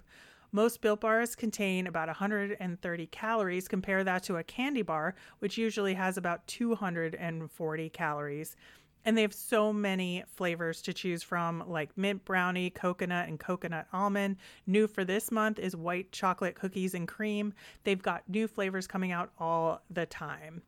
Most 0.51 0.81
built 0.81 0.99
bars 0.99 1.35
contain 1.35 1.87
about 1.87 2.07
130 2.09 3.07
calories. 3.07 3.67
Compare 3.69 4.03
that 4.03 4.23
to 4.23 4.37
a 4.37 4.43
candy 4.43 4.81
bar, 4.81 5.15
which 5.37 5.57
usually 5.57 5.93
has 5.93 6.17
about 6.17 6.45
240 6.47 7.89
calories. 7.91 8.57
And 9.05 9.17
they 9.17 9.21
have 9.21 9.33
so 9.33 9.71
many 9.71 10.23
flavors 10.27 10.81
to 10.83 10.93
choose 10.93 11.23
from, 11.23 11.63
like 11.67 11.97
mint 11.97 12.25
brownie, 12.25 12.69
coconut, 12.69 13.27
and 13.27 13.39
coconut 13.39 13.87
almond. 13.93 14.37
New 14.67 14.87
for 14.87 15.05
this 15.05 15.31
month 15.31 15.57
is 15.57 15.75
white 15.75 16.11
chocolate 16.11 16.55
cookies 16.55 16.93
and 16.93 17.07
cream. 17.07 17.53
They've 17.83 18.01
got 18.01 18.27
new 18.27 18.47
flavors 18.47 18.87
coming 18.87 19.11
out 19.11 19.31
all 19.39 19.81
the 19.89 20.05
time. 20.05 20.61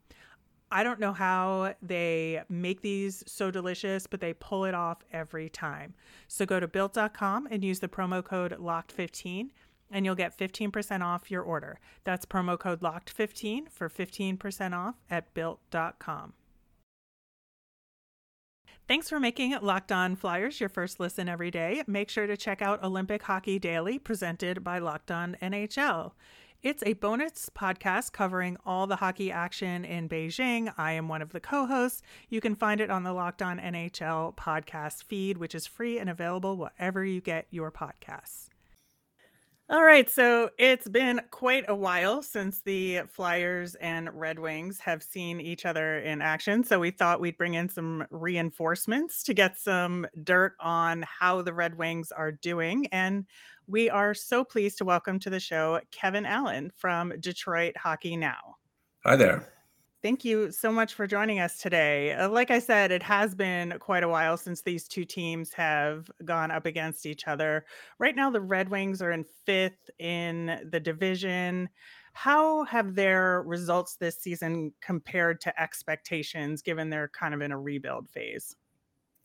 I 0.74 0.84
don't 0.84 1.02
know 1.02 1.12
how 1.12 1.76
they 1.82 2.42
make 2.48 2.82
these 2.82 3.26
so 3.28 3.52
delicious, 3.52 4.08
but 4.08 4.22
they 4.22 4.34
pull 4.34 4.64
it 4.64 4.74
off 4.74 5.00
every 5.12 5.50
time. 5.50 5.94
So 6.30 6.46
go 6.46 6.62
to 6.62 6.68
built.com 6.68 7.50
and 7.52 7.64
use 7.64 7.80
the 7.82 7.90
promo 7.90 8.24
code 8.24 8.54
LOCKED15 8.58 9.50
and 9.92 10.06
you'll 10.06 10.16
get 10.16 10.38
15% 10.38 11.02
off 11.02 11.30
your 11.30 11.44
order. 11.44 11.78
That's 12.06 12.26
promo 12.26 12.58
code 12.58 12.80
LOCKED15 12.80 13.70
for 13.70 13.90
15% 13.90 14.74
off 14.74 14.96
at 15.10 15.34
built.com. 15.34 16.34
Thanks 18.92 19.08
for 19.08 19.22
making 19.22 19.58
Locked 19.62 19.94
On 19.94 20.18
Flyers 20.18 20.60
your 20.60 20.68
first 20.68 21.00
listen 21.00 21.30
every 21.30 21.50
day. 21.50 21.82
Make 21.88 22.10
sure 22.10 22.28
to 22.28 22.36
check 22.36 22.62
out 22.62 22.84
Olympic 22.84 23.24
Hockey 23.24 23.58
Daily 23.58 23.98
presented 23.98 24.66
by 24.66 24.80
Locked 24.80 25.12
On 25.12 25.38
NHL. 25.42 26.12
It's 26.62 26.84
a 26.86 26.92
bonus 26.92 27.50
podcast 27.56 28.12
covering 28.12 28.58
all 28.66 28.88
the 28.88 28.98
hockey 28.98 29.32
action 29.32 29.86
in 29.86 30.10
Beijing. 30.10 30.74
I 30.78 30.92
am 30.92 31.08
one 31.08 31.22
of 31.22 31.32
the 31.32 31.40
co 31.40 31.68
hosts. 31.68 32.02
You 32.28 32.42
can 32.42 32.54
find 32.54 32.82
it 32.82 32.90
on 32.90 33.04
the 33.04 33.14
Locked 33.14 33.42
On 33.42 33.60
NHL 33.60 34.36
podcast 34.36 35.04
feed, 35.06 35.38
which 35.38 35.56
is 35.56 35.66
free 35.66 35.98
and 35.98 36.10
available 36.10 36.58
wherever 36.58 37.06
you 37.06 37.22
get 37.22 37.48
your 37.50 37.72
podcasts. 37.72 38.51
All 39.72 39.86
right, 39.86 40.10
so 40.10 40.50
it's 40.58 40.90
been 40.90 41.22
quite 41.32 41.64
a 41.70 41.74
while 41.74 42.22
since 42.22 42.62
the 42.62 43.04
Flyers 43.10 43.76
and 43.76 44.10
Red 44.14 44.38
Wings 44.38 44.82
have 44.82 45.02
seen 45.02 45.40
each 45.40 45.66
other 45.66 46.00
in 46.00 46.22
action. 46.22 46.66
So 46.66 46.78
we 46.78 46.92
thought 46.92 47.22
we'd 47.22 47.38
bring 47.38 47.54
in 47.54 47.70
some 47.70 48.06
reinforcements 48.12 49.24
to 49.24 49.34
get 49.34 49.58
some 49.58 50.08
dirt 50.26 50.56
on 50.60 51.06
how 51.08 51.42
the 51.42 51.54
Red 51.54 51.78
Wings 51.78 52.12
are 52.12 52.34
doing. 52.34 52.88
And 52.88 53.26
we 53.66 53.90
are 53.90 54.14
so 54.14 54.44
pleased 54.44 54.78
to 54.80 54.84
welcome 54.84 55.20
to 55.20 55.30
the 55.30 55.40
show 55.40 55.80
Kevin 55.90 56.26
Allen 56.26 56.74
from 56.76 57.14
Detroit 57.22 57.78
Hockey 57.78 58.18
Now. 58.18 58.58
Hi 59.06 59.16
there. 59.16 59.48
Thank 60.04 60.26
you 60.26 60.52
so 60.52 60.72
much 60.72 60.96
for 60.96 61.06
joining 61.06 61.40
us 61.40 61.60
today. 61.60 62.14
Uh, 62.14 62.28
like 62.28 62.50
I 62.50 62.58
said, 62.58 62.92
it 62.92 63.04
has 63.04 63.36
been 63.36 63.78
quite 63.80 64.02
a 64.04 64.08
while 64.10 64.36
since 64.36 64.64
these 64.64 64.88
two 64.88 65.06
teams 65.06 65.54
have 65.54 66.10
gone 66.26 66.50
up 66.50 66.66
against 66.66 67.06
each 67.06 67.28
other. 67.28 67.66
Right 68.00 68.16
now, 68.16 68.32
the 68.32 68.42
Red 68.42 68.70
Wings 68.70 69.02
are 69.04 69.12
in 69.12 69.26
fifth 69.46 69.92
in 70.00 70.68
the 70.72 70.80
division. 70.80 71.70
How 72.14 72.64
have 72.66 72.96
their 72.96 73.44
results 73.44 73.98
this 73.98 74.18
season 74.20 74.74
compared 74.82 75.40
to 75.42 75.62
expectations, 75.62 76.64
given 76.64 76.90
they're 76.90 77.10
kind 77.10 77.36
of 77.36 77.42
in 77.42 77.52
a 77.52 77.60
rebuild 77.60 78.10
phase? 78.10 78.56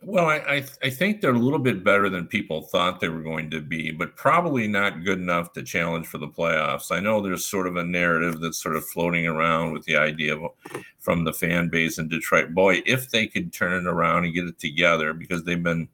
Well, 0.02 0.26
I, 0.26 0.36
I, 0.36 0.64
I 0.84 0.90
think 0.90 1.20
they're 1.20 1.34
a 1.34 1.38
little 1.38 1.58
bit 1.58 1.82
better 1.82 2.10
than 2.10 2.26
people 2.26 2.62
thought 2.62 3.00
they 3.00 3.08
were 3.08 3.22
going 3.22 3.50
to 3.50 3.60
be, 3.62 3.90
but 3.90 4.14
probably 4.14 4.68
not 4.68 5.04
good 5.04 5.18
enough 5.18 5.52
to 5.54 5.62
challenge 5.62 6.06
for 6.06 6.18
the 6.18 6.28
playoffs. 6.28 6.92
I 6.92 7.00
know 7.00 7.20
there's 7.20 7.46
sort 7.46 7.66
of 7.66 7.76
a 7.76 7.82
narrative 7.82 8.40
that's 8.40 8.62
sort 8.62 8.76
of 8.76 8.86
floating 8.86 9.26
around 9.26 9.72
with 9.72 9.84
the 9.84 9.96
idea 9.96 10.36
of 10.36 10.52
from 11.00 11.24
the 11.24 11.32
fan 11.32 11.70
base 11.70 11.98
in 11.98 12.08
Detroit. 12.08 12.54
Boy, 12.54 12.82
if 12.84 13.10
they 13.10 13.26
could 13.26 13.52
turn 13.52 13.72
it 13.72 13.88
around 13.88 14.24
and 14.26 14.34
get 14.34 14.44
it 14.44 14.58
together, 14.58 15.14
because 15.14 15.44
they've 15.44 15.62
been 15.62 15.88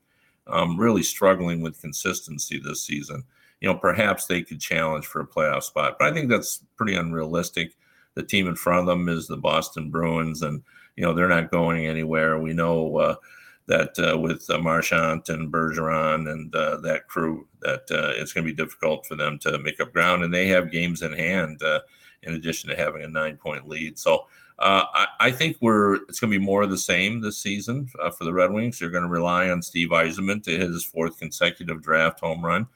um, 0.49 0.79
really 0.79 1.05
struggling 1.05 1.63
with 1.63 1.81
consistency 1.81 2.59
this 2.59 2.83
season, 2.83 3.23
you 3.61 3.69
know, 3.69 3.77
perhaps 3.77 4.27
they 4.27 4.43
could 4.43 4.61
challenge 4.61 5.07
for 5.07 5.21
a 5.21 5.27
playoff 5.27 5.63
spot. 5.63 5.97
But 5.99 6.09
I 6.09 6.13
think 6.13 6.29
that's 6.29 6.65
pretty 6.77 6.97
unrealistic. 6.97 7.77
The 8.15 8.25
team 8.25 8.49
in 8.49 8.57
front 8.57 8.81
of 8.81 8.87
them 8.87 9.09
is 9.09 9.29
the 9.29 9.37
Boston 9.37 9.91
Bruins, 9.91 10.43
and 10.43 10.63
you 10.97 11.05
know 11.05 11.15
they're 11.15 11.29
not 11.29 11.53
going 11.53 11.87
anywhere. 11.87 12.39
We 12.39 12.53
know. 12.53 12.97
Uh, 12.97 13.15
that 13.67 13.99
uh, 13.99 14.19
with 14.19 14.49
uh, 14.51 14.59
Marchand 14.59 15.29
and 15.29 15.53
Bergeron 15.53 16.31
and 16.31 16.55
uh, 16.55 16.79
that 16.79 17.09
crew, 17.09 17.47
that 17.61 17.83
uh, 17.91 18.13
it's 18.17 18.33
going 18.33 18.47
to 18.47 18.53
be 18.53 18.57
difficult 18.57 19.07
for 19.07 19.15
them 19.15 19.39
to 19.41 19.59
make 19.59 19.81
up 19.81 19.93
ground. 19.93 20.25
And 20.25 20.35
they 20.35 20.49
have 20.49 20.73
games 20.73 21.03
in 21.03 21.13
hand 21.13 21.63
uh, 21.63 21.81
in 22.23 22.35
addition 22.35 22.71
to 22.71 22.77
having 22.77 23.03
a 23.03 23.09
nine 23.09 23.37
point 23.37 23.69
lead. 23.69 23.99
So 23.99 24.27
uh, 24.59 24.85
I, 24.93 25.07
I, 25.21 25.31
think 25.31 25.57
we're 25.61 25.95
it's 26.09 26.21
going 26.21 26.33
to 26.33 26.39
be 26.39 26.45
more 26.45 26.63
of 26.63 26.71
the 26.71 26.79
same 26.79 27.21
this 27.21 27.39
season 27.39 27.87
for 27.87 28.25
the 28.25 28.33
Red 28.33 28.53
Wings. 28.53 28.79
They're 28.79 28.91
going 28.91 29.05
to 29.05 29.09
rely 29.09 29.49
on 29.49 29.63
Steve 29.63 29.91
Yzerman 29.91 30.43
to 30.45 30.51
hit 30.51 30.71
his 30.71 30.85
fourth 30.85 31.19
consecutive 31.19 31.83
draft 31.83 32.21
home 32.21 32.45
run. 32.45 32.67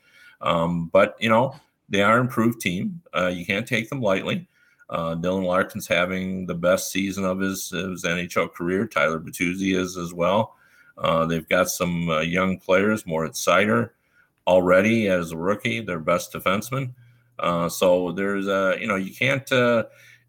Um, 0.40 0.88
but, 0.92 1.16
you 1.20 1.28
know, 1.28 1.54
they 1.88 2.02
are 2.02 2.16
an 2.16 2.26
improved 2.26 2.60
team. 2.60 3.02
you 3.30 3.44
can't 3.44 3.66
take 3.66 3.88
them 3.88 4.00
lightly. 4.00 4.48
Uh, 4.88 5.16
Dylan 5.16 5.44
Larkin's 5.44 5.88
having 5.88 6.46
the 6.46 6.54
best 6.54 6.92
season 6.92 7.24
of 7.24 7.40
his, 7.40 7.70
his 7.70 8.04
NHL 8.04 8.52
career. 8.52 8.86
Tyler 8.86 9.18
Bertuzzi 9.18 9.76
is 9.76 9.96
as 9.96 10.14
well. 10.14 10.56
Uh, 10.98 11.26
they've 11.26 11.48
got 11.48 11.68
some 11.68 12.08
uh, 12.08 12.20
young 12.20 12.58
players, 12.58 13.06
Moritz 13.06 13.44
Seider 13.44 13.90
already 14.46 15.08
as 15.08 15.32
a 15.32 15.36
rookie, 15.36 15.80
their 15.80 15.98
best 15.98 16.32
defenseman. 16.32 16.92
Uh, 17.38 17.68
so 17.68 18.12
there's 18.12 18.46
a, 18.46 18.76
you 18.80 18.86
know, 18.86 18.96
you 18.96 19.14
can't 19.14 19.50
uh, 19.52 19.84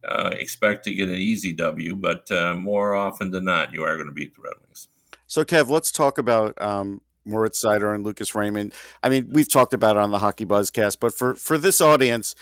uh, 0.08 0.32
expect 0.34 0.84
to 0.86 0.94
get 0.94 1.10
an 1.10 1.16
easy 1.16 1.54
W, 1.54 1.96
but 1.96 2.30
uh, 2.32 2.56
more 2.56 2.96
often 2.96 3.32
than 3.32 3.46
not, 3.46 3.74
you 3.74 3.84
are 3.84 3.96
going 3.96 4.08
to 4.08 4.14
beat 4.14 4.36
the 4.36 4.42
Red 4.42 4.54
Wings. 4.66 4.88
So, 5.28 5.44
Kev, 5.44 5.70
let's 5.70 5.92
talk 5.92 6.18
about 6.18 6.60
um, 6.62 7.02
Moritz 7.26 7.64
Seider 7.64 7.94
and 7.94 8.04
Lucas 8.04 8.34
Raymond. 8.34 8.74
I 9.04 9.10
mean, 9.10 9.30
we've 9.32 9.50
talked 9.50 9.74
about 9.74 9.98
it 9.98 10.00
on 10.00 10.12
the 10.12 10.20
Hockey 10.20 10.46
Buzzcast, 10.46 10.98
but 11.00 11.14
for 11.14 11.36
for 11.36 11.58
this 11.58 11.82
audience, 11.82 12.36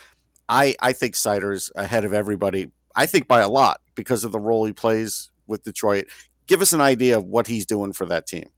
I 0.48 0.76
I 0.80 0.94
think 0.94 1.16
Seider's 1.16 1.72
ahead 1.76 2.06
of 2.06 2.14
everybody. 2.14 2.72
I 2.96 3.08
think 3.08 3.28
by 3.28 3.42
a 3.42 3.50
lot 3.50 3.82
because 3.96 4.24
of 4.24 4.32
the 4.32 4.40
role 4.40 4.66
he 4.66 4.74
plays 4.74 5.32
with 5.48 5.64
Detroit 5.64 6.06
give 6.48 6.62
us 6.62 6.74
an 6.74 6.82
idea 6.82 7.18
of 7.18 7.26
what 7.26 7.48
he's 7.48 7.66
doing 7.66 7.94
for 7.94 8.06
that 8.08 8.28
team. 8.28 8.50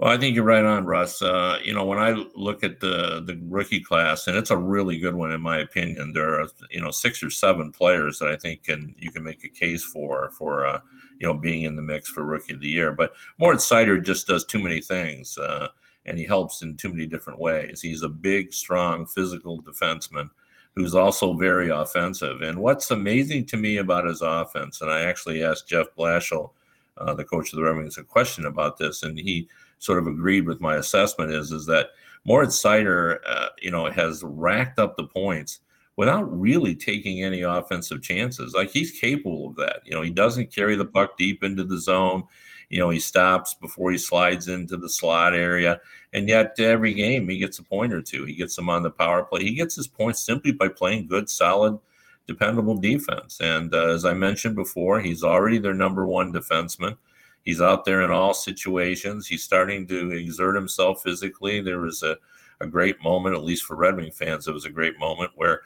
Well, 0.00 0.10
I 0.10 0.16
think 0.16 0.34
you're 0.34 0.44
right 0.44 0.64
on, 0.64 0.86
Russ. 0.86 1.20
Uh, 1.20 1.58
you 1.62 1.74
know, 1.74 1.84
when 1.84 1.98
I 1.98 2.12
look 2.34 2.64
at 2.64 2.80
the 2.80 3.22
the 3.22 3.38
rookie 3.42 3.80
class, 3.80 4.26
and 4.26 4.36
it's 4.36 4.50
a 4.50 4.56
really 4.56 4.98
good 4.98 5.14
one 5.14 5.30
in 5.30 5.42
my 5.42 5.58
opinion. 5.58 6.14
There 6.14 6.40
are 6.40 6.46
you 6.70 6.80
know 6.80 6.90
six 6.90 7.22
or 7.22 7.28
seven 7.28 7.70
players 7.70 8.18
that 8.18 8.30
I 8.30 8.36
think 8.36 8.62
can 8.62 8.94
you 8.98 9.10
can 9.10 9.22
make 9.22 9.44
a 9.44 9.48
case 9.50 9.84
for 9.84 10.30
for 10.30 10.66
uh, 10.66 10.80
you 11.18 11.26
know 11.26 11.34
being 11.34 11.64
in 11.64 11.76
the 11.76 11.82
mix 11.82 12.08
for 12.08 12.24
rookie 12.24 12.54
of 12.54 12.60
the 12.60 12.68
year. 12.68 12.92
But 12.92 13.12
Moritz 13.38 13.68
Seider 13.68 14.02
just 14.02 14.26
does 14.26 14.46
too 14.46 14.58
many 14.58 14.80
things, 14.80 15.36
uh, 15.36 15.68
and 16.06 16.16
he 16.16 16.24
helps 16.24 16.62
in 16.62 16.78
too 16.78 16.88
many 16.88 17.06
different 17.06 17.38
ways. 17.38 17.82
He's 17.82 18.02
a 18.02 18.08
big, 18.08 18.54
strong, 18.54 19.04
physical 19.04 19.62
defenseman 19.62 20.30
who's 20.74 20.94
also 20.94 21.34
very 21.34 21.68
offensive. 21.68 22.40
And 22.40 22.58
what's 22.58 22.90
amazing 22.90 23.44
to 23.46 23.58
me 23.58 23.76
about 23.76 24.06
his 24.06 24.22
offense, 24.22 24.80
and 24.80 24.90
I 24.90 25.02
actually 25.02 25.44
asked 25.44 25.68
Jeff 25.68 25.88
Blashill 25.98 26.52
uh, 27.00 27.14
the 27.14 27.24
coach 27.24 27.52
of 27.52 27.56
the 27.56 27.62
Red 27.62 27.76
Wings, 27.76 27.98
a 27.98 28.04
question 28.04 28.46
about 28.46 28.78
this, 28.78 29.02
and 29.02 29.18
he 29.18 29.48
sort 29.78 29.98
of 29.98 30.06
agreed 30.06 30.46
with 30.46 30.60
my 30.60 30.76
assessment. 30.76 31.32
Is 31.32 31.52
is 31.52 31.66
that 31.66 31.88
Moritz 32.24 32.62
Seider, 32.62 33.18
uh, 33.26 33.48
you 33.60 33.70
know, 33.70 33.90
has 33.90 34.22
racked 34.22 34.78
up 34.78 34.96
the 34.96 35.06
points 35.06 35.60
without 35.96 36.22
really 36.38 36.74
taking 36.74 37.22
any 37.24 37.42
offensive 37.42 38.02
chances. 38.02 38.54
Like 38.54 38.70
he's 38.70 38.90
capable 38.90 39.48
of 39.48 39.56
that. 39.56 39.80
You 39.84 39.92
know, 39.92 40.02
he 40.02 40.10
doesn't 40.10 40.52
carry 40.52 40.76
the 40.76 40.84
puck 40.84 41.16
deep 41.18 41.42
into 41.42 41.64
the 41.64 41.78
zone. 41.78 42.24
You 42.68 42.78
know, 42.78 42.90
he 42.90 43.00
stops 43.00 43.54
before 43.54 43.90
he 43.90 43.98
slides 43.98 44.48
into 44.48 44.76
the 44.76 44.88
slot 44.88 45.34
area. 45.34 45.80
And 46.12 46.28
yet, 46.28 46.54
every 46.58 46.94
game, 46.94 47.28
he 47.28 47.38
gets 47.38 47.58
a 47.58 47.64
point 47.64 47.92
or 47.92 48.00
two. 48.00 48.24
He 48.24 48.34
gets 48.34 48.56
them 48.56 48.70
on 48.70 48.82
the 48.82 48.90
power 48.90 49.24
play. 49.24 49.42
He 49.42 49.54
gets 49.54 49.74
his 49.74 49.88
points 49.88 50.24
simply 50.24 50.52
by 50.52 50.68
playing 50.68 51.06
good, 51.06 51.28
solid 51.28 51.78
dependable 52.26 52.76
defense. 52.76 53.40
And 53.40 53.74
uh, 53.74 53.88
as 53.88 54.04
I 54.04 54.14
mentioned 54.14 54.56
before, 54.56 55.00
he's 55.00 55.24
already 55.24 55.58
their 55.58 55.74
number 55.74 56.06
one 56.06 56.32
defenseman. 56.32 56.96
He's 57.44 57.60
out 57.60 57.84
there 57.84 58.02
in 58.02 58.10
all 58.10 58.34
situations. 58.34 59.26
He's 59.26 59.42
starting 59.42 59.86
to 59.88 60.10
exert 60.10 60.54
himself 60.54 61.02
physically. 61.02 61.60
There 61.60 61.80
was 61.80 62.02
a, 62.02 62.16
a 62.60 62.66
great 62.66 63.02
moment, 63.02 63.34
at 63.34 63.44
least 63.44 63.64
for 63.64 63.76
Red 63.76 63.96
Wing 63.96 64.10
fans. 64.10 64.46
It 64.46 64.52
was 64.52 64.66
a 64.66 64.70
great 64.70 64.98
moment 64.98 65.32
where 65.34 65.62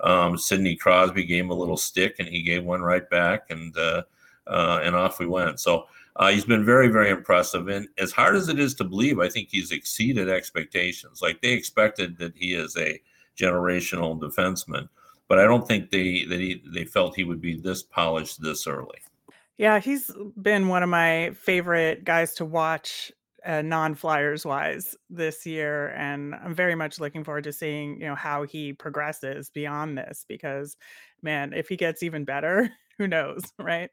um, 0.00 0.38
Sidney 0.38 0.76
Crosby 0.76 1.24
gave 1.24 1.44
him 1.44 1.50
a 1.50 1.54
little 1.54 1.76
stick, 1.76 2.16
and 2.18 2.28
he 2.28 2.42
gave 2.42 2.64
one 2.64 2.80
right 2.80 3.08
back, 3.10 3.50
and 3.50 3.76
uh, 3.76 4.02
uh, 4.46 4.80
and 4.82 4.96
off 4.96 5.18
we 5.18 5.26
went. 5.26 5.60
So 5.60 5.86
uh, 6.16 6.30
he's 6.30 6.44
been 6.44 6.64
very, 6.64 6.88
very 6.88 7.10
impressive. 7.10 7.68
And 7.68 7.88
as 7.98 8.12
hard 8.12 8.36
as 8.36 8.48
it 8.48 8.58
is 8.58 8.74
to 8.74 8.84
believe, 8.84 9.20
I 9.20 9.28
think 9.28 9.48
he's 9.50 9.70
exceeded 9.70 10.28
expectations. 10.28 11.22
Like 11.22 11.40
they 11.40 11.52
expected 11.52 12.18
that 12.18 12.36
he 12.36 12.54
is 12.54 12.76
a 12.76 13.00
generational 13.38 14.18
defenseman, 14.18 14.88
but 15.30 15.38
I 15.38 15.44
don't 15.44 15.66
think 15.66 15.90
they 15.90 16.24
that 16.24 16.40
he 16.40 16.60
they 16.66 16.84
felt 16.84 17.14
he 17.14 17.22
would 17.22 17.40
be 17.40 17.56
this 17.56 17.84
polished 17.84 18.42
this 18.42 18.66
early. 18.66 18.98
Yeah, 19.58 19.78
he's 19.78 20.10
been 20.42 20.66
one 20.66 20.82
of 20.82 20.88
my 20.88 21.30
favorite 21.34 22.04
guys 22.04 22.34
to 22.34 22.44
watch 22.44 23.12
uh, 23.46 23.62
non-flyers 23.62 24.44
wise 24.44 24.94
this 25.08 25.46
year 25.46 25.94
and 25.96 26.34
i'm 26.34 26.54
very 26.54 26.74
much 26.74 27.00
looking 27.00 27.24
forward 27.24 27.42
to 27.42 27.54
seeing 27.54 27.98
you 27.98 28.06
know 28.06 28.14
how 28.14 28.42
he 28.42 28.74
progresses 28.74 29.48
beyond 29.48 29.96
this 29.96 30.26
because 30.28 30.76
man 31.22 31.54
if 31.54 31.66
he 31.66 31.74
gets 31.74 32.02
even 32.02 32.22
better 32.26 32.70
who 32.98 33.08
knows 33.08 33.40
right? 33.58 33.88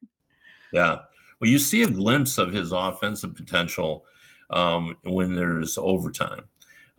Yeah. 0.74 0.98
Well 1.40 1.50
you 1.50 1.60
see 1.60 1.84
a 1.84 1.90
glimpse 1.90 2.38
of 2.38 2.52
his 2.52 2.74
offensive 2.74 3.36
potential 3.36 4.04
um, 4.50 4.98
when 5.06 5.34
there's 5.34 5.78
overtime 5.78 6.44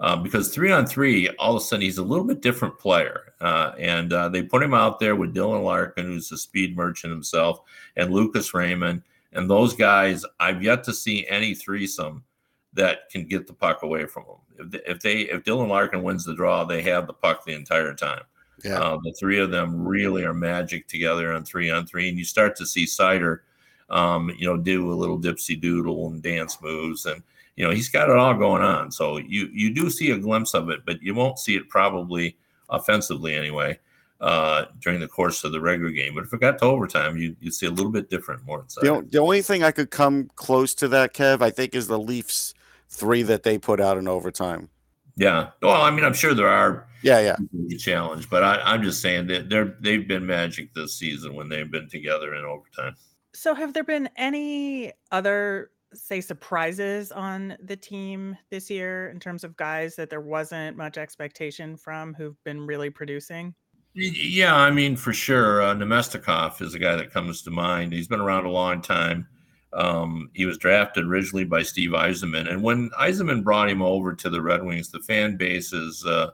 uh, 0.00 0.16
because 0.16 0.48
three 0.48 0.70
on 0.70 0.86
three, 0.86 1.28
all 1.38 1.56
of 1.56 1.62
a 1.62 1.64
sudden 1.64 1.82
he's 1.82 1.98
a 1.98 2.02
little 2.02 2.24
bit 2.24 2.40
different 2.40 2.78
player. 2.78 3.32
Uh, 3.40 3.72
and 3.78 4.12
uh, 4.12 4.28
they 4.28 4.42
put 4.42 4.62
him 4.62 4.74
out 4.74 5.00
there 5.00 5.16
with 5.16 5.34
Dylan 5.34 5.64
Larkin, 5.64 6.06
who's 6.06 6.30
a 6.32 6.38
speed 6.38 6.76
merchant 6.76 7.12
himself, 7.12 7.60
and 7.96 8.12
Lucas 8.12 8.54
Raymond. 8.54 9.02
And 9.32 9.50
those 9.50 9.74
guys, 9.74 10.24
I've 10.40 10.62
yet 10.62 10.84
to 10.84 10.92
see 10.92 11.26
any 11.28 11.54
threesome 11.54 12.24
that 12.72 13.10
can 13.10 13.26
get 13.26 13.46
the 13.46 13.52
puck 13.52 13.82
away 13.82 14.06
from 14.06 14.24
them. 14.24 14.36
If 14.58 14.70
they, 14.70 14.90
if, 14.90 15.00
they, 15.00 15.20
if 15.32 15.42
Dylan 15.44 15.68
Larkin 15.68 16.02
wins 16.02 16.24
the 16.24 16.34
draw, 16.34 16.64
they 16.64 16.82
have 16.82 17.06
the 17.06 17.12
puck 17.12 17.44
the 17.44 17.54
entire 17.54 17.94
time. 17.94 18.22
Yeah. 18.64 18.80
Uh, 18.80 18.98
the 19.02 19.14
three 19.18 19.38
of 19.38 19.50
them 19.50 19.86
really 19.86 20.24
are 20.24 20.34
magic 20.34 20.88
together 20.88 21.32
on 21.32 21.44
three 21.44 21.70
on 21.70 21.86
three, 21.86 22.08
and 22.08 22.18
you 22.18 22.24
start 22.24 22.56
to 22.56 22.66
see 22.66 22.84
Seider, 22.84 23.40
um, 23.88 24.30
you 24.36 24.46
know, 24.46 24.56
do 24.56 24.92
a 24.92 24.94
little 24.94 25.18
dipsy 25.18 25.60
doodle 25.60 26.08
and 26.08 26.22
dance 26.22 26.60
moves, 26.60 27.06
and 27.06 27.22
you 27.58 27.64
know 27.64 27.72
he's 27.72 27.88
got 27.88 28.08
it 28.08 28.16
all 28.16 28.34
going 28.34 28.62
on. 28.62 28.92
So 28.92 29.16
you 29.16 29.50
you 29.52 29.74
do 29.74 29.90
see 29.90 30.12
a 30.12 30.18
glimpse 30.18 30.54
of 30.54 30.70
it, 30.70 30.80
but 30.86 31.02
you 31.02 31.12
won't 31.12 31.40
see 31.40 31.56
it 31.56 31.68
probably 31.68 32.36
offensively 32.70 33.34
anyway 33.34 33.78
uh, 34.20 34.66
during 34.78 35.00
the 35.00 35.08
course 35.08 35.42
of 35.42 35.50
the 35.50 35.60
regular 35.60 35.90
game. 35.90 36.14
But 36.14 36.24
if 36.24 36.32
it 36.32 36.40
got 36.40 36.58
to 36.58 36.66
overtime, 36.66 37.16
you 37.16 37.34
you 37.40 37.50
see 37.50 37.66
a 37.66 37.70
little 37.70 37.90
bit 37.90 38.10
different 38.10 38.46
more. 38.46 38.64
The, 38.80 39.04
the 39.10 39.18
only 39.18 39.42
thing 39.42 39.64
I 39.64 39.72
could 39.72 39.90
come 39.90 40.30
close 40.36 40.72
to 40.76 40.88
that, 40.88 41.14
Kev, 41.14 41.42
I 41.42 41.50
think, 41.50 41.74
is 41.74 41.88
the 41.88 41.98
Leafs 41.98 42.54
three 42.90 43.22
that 43.22 43.42
they 43.42 43.58
put 43.58 43.80
out 43.80 43.98
in 43.98 44.06
overtime. 44.06 44.68
Yeah. 45.16 45.50
Well, 45.60 45.82
I 45.82 45.90
mean, 45.90 46.04
I'm 46.04 46.14
sure 46.14 46.34
there 46.34 46.48
are. 46.48 46.86
Yeah, 47.02 47.20
yeah. 47.20 47.76
Challenge, 47.76 48.30
but 48.30 48.44
I, 48.44 48.60
I'm 48.62 48.84
just 48.84 49.02
saying 49.02 49.26
that 49.28 49.48
they're 49.48 49.76
they've 49.80 50.06
been 50.06 50.24
magic 50.24 50.74
this 50.74 50.96
season 50.96 51.34
when 51.34 51.48
they've 51.48 51.70
been 51.70 51.88
together 51.88 52.34
in 52.34 52.44
overtime. 52.44 52.94
So, 53.34 53.54
have 53.54 53.72
there 53.72 53.84
been 53.84 54.08
any 54.16 54.92
other 55.12 55.70
say 55.94 56.20
surprises 56.20 57.12
on 57.12 57.56
the 57.62 57.76
team 57.76 58.36
this 58.50 58.70
year 58.70 59.08
in 59.10 59.20
terms 59.20 59.44
of 59.44 59.56
guys 59.56 59.96
that 59.96 60.10
there 60.10 60.20
wasn't 60.20 60.76
much 60.76 60.98
expectation 60.98 61.76
from 61.76 62.14
who've 62.14 62.42
been 62.44 62.66
really 62.66 62.90
producing? 62.90 63.54
Yeah, 63.94 64.54
I 64.54 64.70
mean 64.70 64.96
for 64.96 65.12
sure. 65.12 65.62
Uh, 65.62 65.74
Namestnikov 65.74 66.60
is 66.62 66.74
a 66.74 66.78
guy 66.78 66.96
that 66.96 67.12
comes 67.12 67.42
to 67.42 67.50
mind. 67.50 67.92
He's 67.92 68.08
been 68.08 68.20
around 68.20 68.44
a 68.44 68.50
long 68.50 68.80
time. 68.80 69.26
Um, 69.72 70.30
he 70.34 70.46
was 70.46 70.56
drafted 70.56 71.04
originally 71.04 71.44
by 71.44 71.62
Steve 71.62 71.90
Yzerman, 71.90 72.50
and 72.50 72.62
when 72.62 72.90
Yzerman 72.90 73.44
brought 73.44 73.68
him 73.68 73.82
over 73.82 74.14
to 74.14 74.30
the 74.30 74.40
Red 74.40 74.62
Wings, 74.62 74.90
the 74.90 75.00
fan 75.00 75.36
base's 75.36 76.04
uh, 76.06 76.30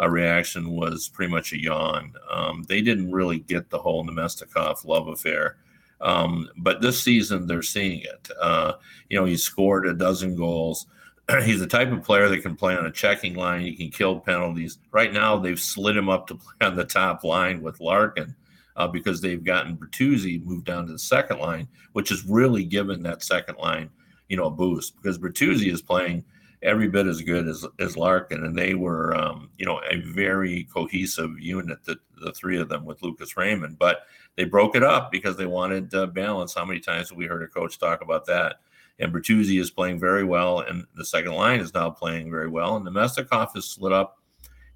uh, 0.00 0.08
reaction 0.08 0.70
was 0.70 1.08
pretty 1.08 1.30
much 1.30 1.52
a 1.52 1.60
yawn. 1.60 2.14
Um, 2.30 2.64
they 2.68 2.80
didn't 2.80 3.12
really 3.12 3.38
get 3.38 3.70
the 3.70 3.78
whole 3.78 4.04
Namestnikov 4.04 4.84
love 4.84 5.08
affair. 5.08 5.58
Um, 6.02 6.50
but 6.56 6.82
this 6.82 7.00
season, 7.00 7.46
they're 7.46 7.62
seeing 7.62 8.00
it. 8.00 8.28
Uh, 8.40 8.74
you 9.08 9.18
know, 9.18 9.24
he 9.24 9.36
scored 9.36 9.86
a 9.86 9.94
dozen 9.94 10.36
goals. 10.36 10.86
He's 11.44 11.60
the 11.60 11.66
type 11.66 11.92
of 11.92 12.02
player 12.02 12.28
that 12.28 12.42
can 12.42 12.56
play 12.56 12.76
on 12.76 12.86
a 12.86 12.90
checking 12.90 13.34
line. 13.34 13.62
He 13.62 13.74
can 13.74 13.90
kill 13.90 14.20
penalties. 14.20 14.78
Right 14.90 15.12
now, 15.12 15.38
they've 15.38 15.60
slid 15.60 15.96
him 15.96 16.08
up 16.08 16.26
to 16.26 16.34
play 16.58 16.66
on 16.66 16.76
the 16.76 16.84
top 16.84 17.24
line 17.24 17.62
with 17.62 17.80
Larkin 17.80 18.34
uh, 18.76 18.88
because 18.88 19.20
they've 19.20 19.44
gotten 19.44 19.76
Bertuzzi 19.76 20.44
moved 20.44 20.66
down 20.66 20.86
to 20.86 20.92
the 20.92 20.98
second 20.98 21.38
line, 21.38 21.68
which 21.92 22.08
has 22.08 22.24
really 22.24 22.64
given 22.64 23.02
that 23.04 23.22
second 23.22 23.58
line, 23.58 23.88
you 24.28 24.36
know, 24.36 24.46
a 24.46 24.50
boost 24.50 24.96
because 24.96 25.18
Bertuzzi 25.18 25.72
is 25.72 25.82
playing 25.82 26.24
every 26.62 26.88
bit 26.88 27.06
as 27.06 27.20
good 27.20 27.48
as, 27.48 27.66
as 27.80 27.96
Larkin, 27.96 28.44
and 28.44 28.56
they 28.56 28.74
were, 28.74 29.16
um, 29.16 29.50
you 29.58 29.66
know, 29.66 29.80
a 29.90 29.96
very 30.00 30.64
cohesive 30.72 31.38
unit. 31.38 31.84
That 31.84 31.98
the 32.20 32.32
three 32.32 32.58
of 32.58 32.68
them 32.68 32.84
with 32.84 33.02
Lucas 33.02 33.36
Raymond, 33.36 33.78
but 33.78 34.06
they 34.36 34.44
broke 34.44 34.76
it 34.76 34.82
up 34.82 35.10
because 35.12 35.36
they 35.36 35.46
wanted 35.46 35.94
uh, 35.94 36.06
balance. 36.06 36.54
How 36.54 36.64
many 36.64 36.80
times 36.80 37.10
have 37.10 37.18
we 37.18 37.26
heard 37.26 37.42
a 37.42 37.48
coach 37.48 37.78
talk 37.78 38.02
about 38.02 38.26
that? 38.26 38.56
And 38.98 39.12
Bertuzzi 39.12 39.60
is 39.60 39.70
playing 39.70 39.98
very 39.98 40.24
well, 40.24 40.60
and 40.60 40.84
the 40.94 41.04
second 41.04 41.32
line 41.32 41.60
is 41.60 41.74
now 41.74 41.90
playing 41.90 42.30
very 42.30 42.48
well. 42.48 42.76
And 42.76 42.86
Namestnikov 42.86 43.56
is 43.56 43.64
split 43.64 43.92
up, 43.92 44.18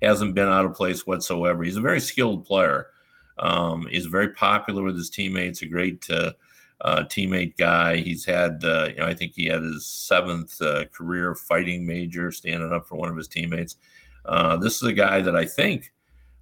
hasn't 0.02 0.34
been 0.34 0.48
out 0.48 0.64
of 0.64 0.74
place 0.74 1.06
whatsoever. 1.06 1.62
He's 1.62 1.76
a 1.76 1.82
very 1.82 2.00
skilled 2.00 2.44
player. 2.44 2.88
Um, 3.38 3.86
he's 3.90 4.06
very 4.06 4.30
popular 4.30 4.82
with 4.82 4.96
his 4.96 5.10
teammates, 5.10 5.62
a 5.62 5.66
great 5.66 6.08
uh, 6.10 6.32
uh, 6.80 7.04
teammate 7.04 7.56
guy. 7.56 7.96
He's 7.96 8.24
had, 8.24 8.64
uh, 8.64 8.88
you 8.90 8.96
know, 8.96 9.06
I 9.06 9.14
think 9.14 9.34
he 9.34 9.46
had 9.46 9.62
his 9.62 9.86
seventh 9.86 10.60
uh, 10.60 10.86
career 10.86 11.34
fighting 11.34 11.86
major, 11.86 12.32
standing 12.32 12.72
up 12.72 12.88
for 12.88 12.96
one 12.96 13.10
of 13.10 13.16
his 13.16 13.28
teammates. 13.28 13.76
Uh, 14.24 14.56
this 14.56 14.76
is 14.76 14.82
a 14.82 14.92
guy 14.92 15.20
that 15.20 15.36
I 15.36 15.44
think 15.44 15.92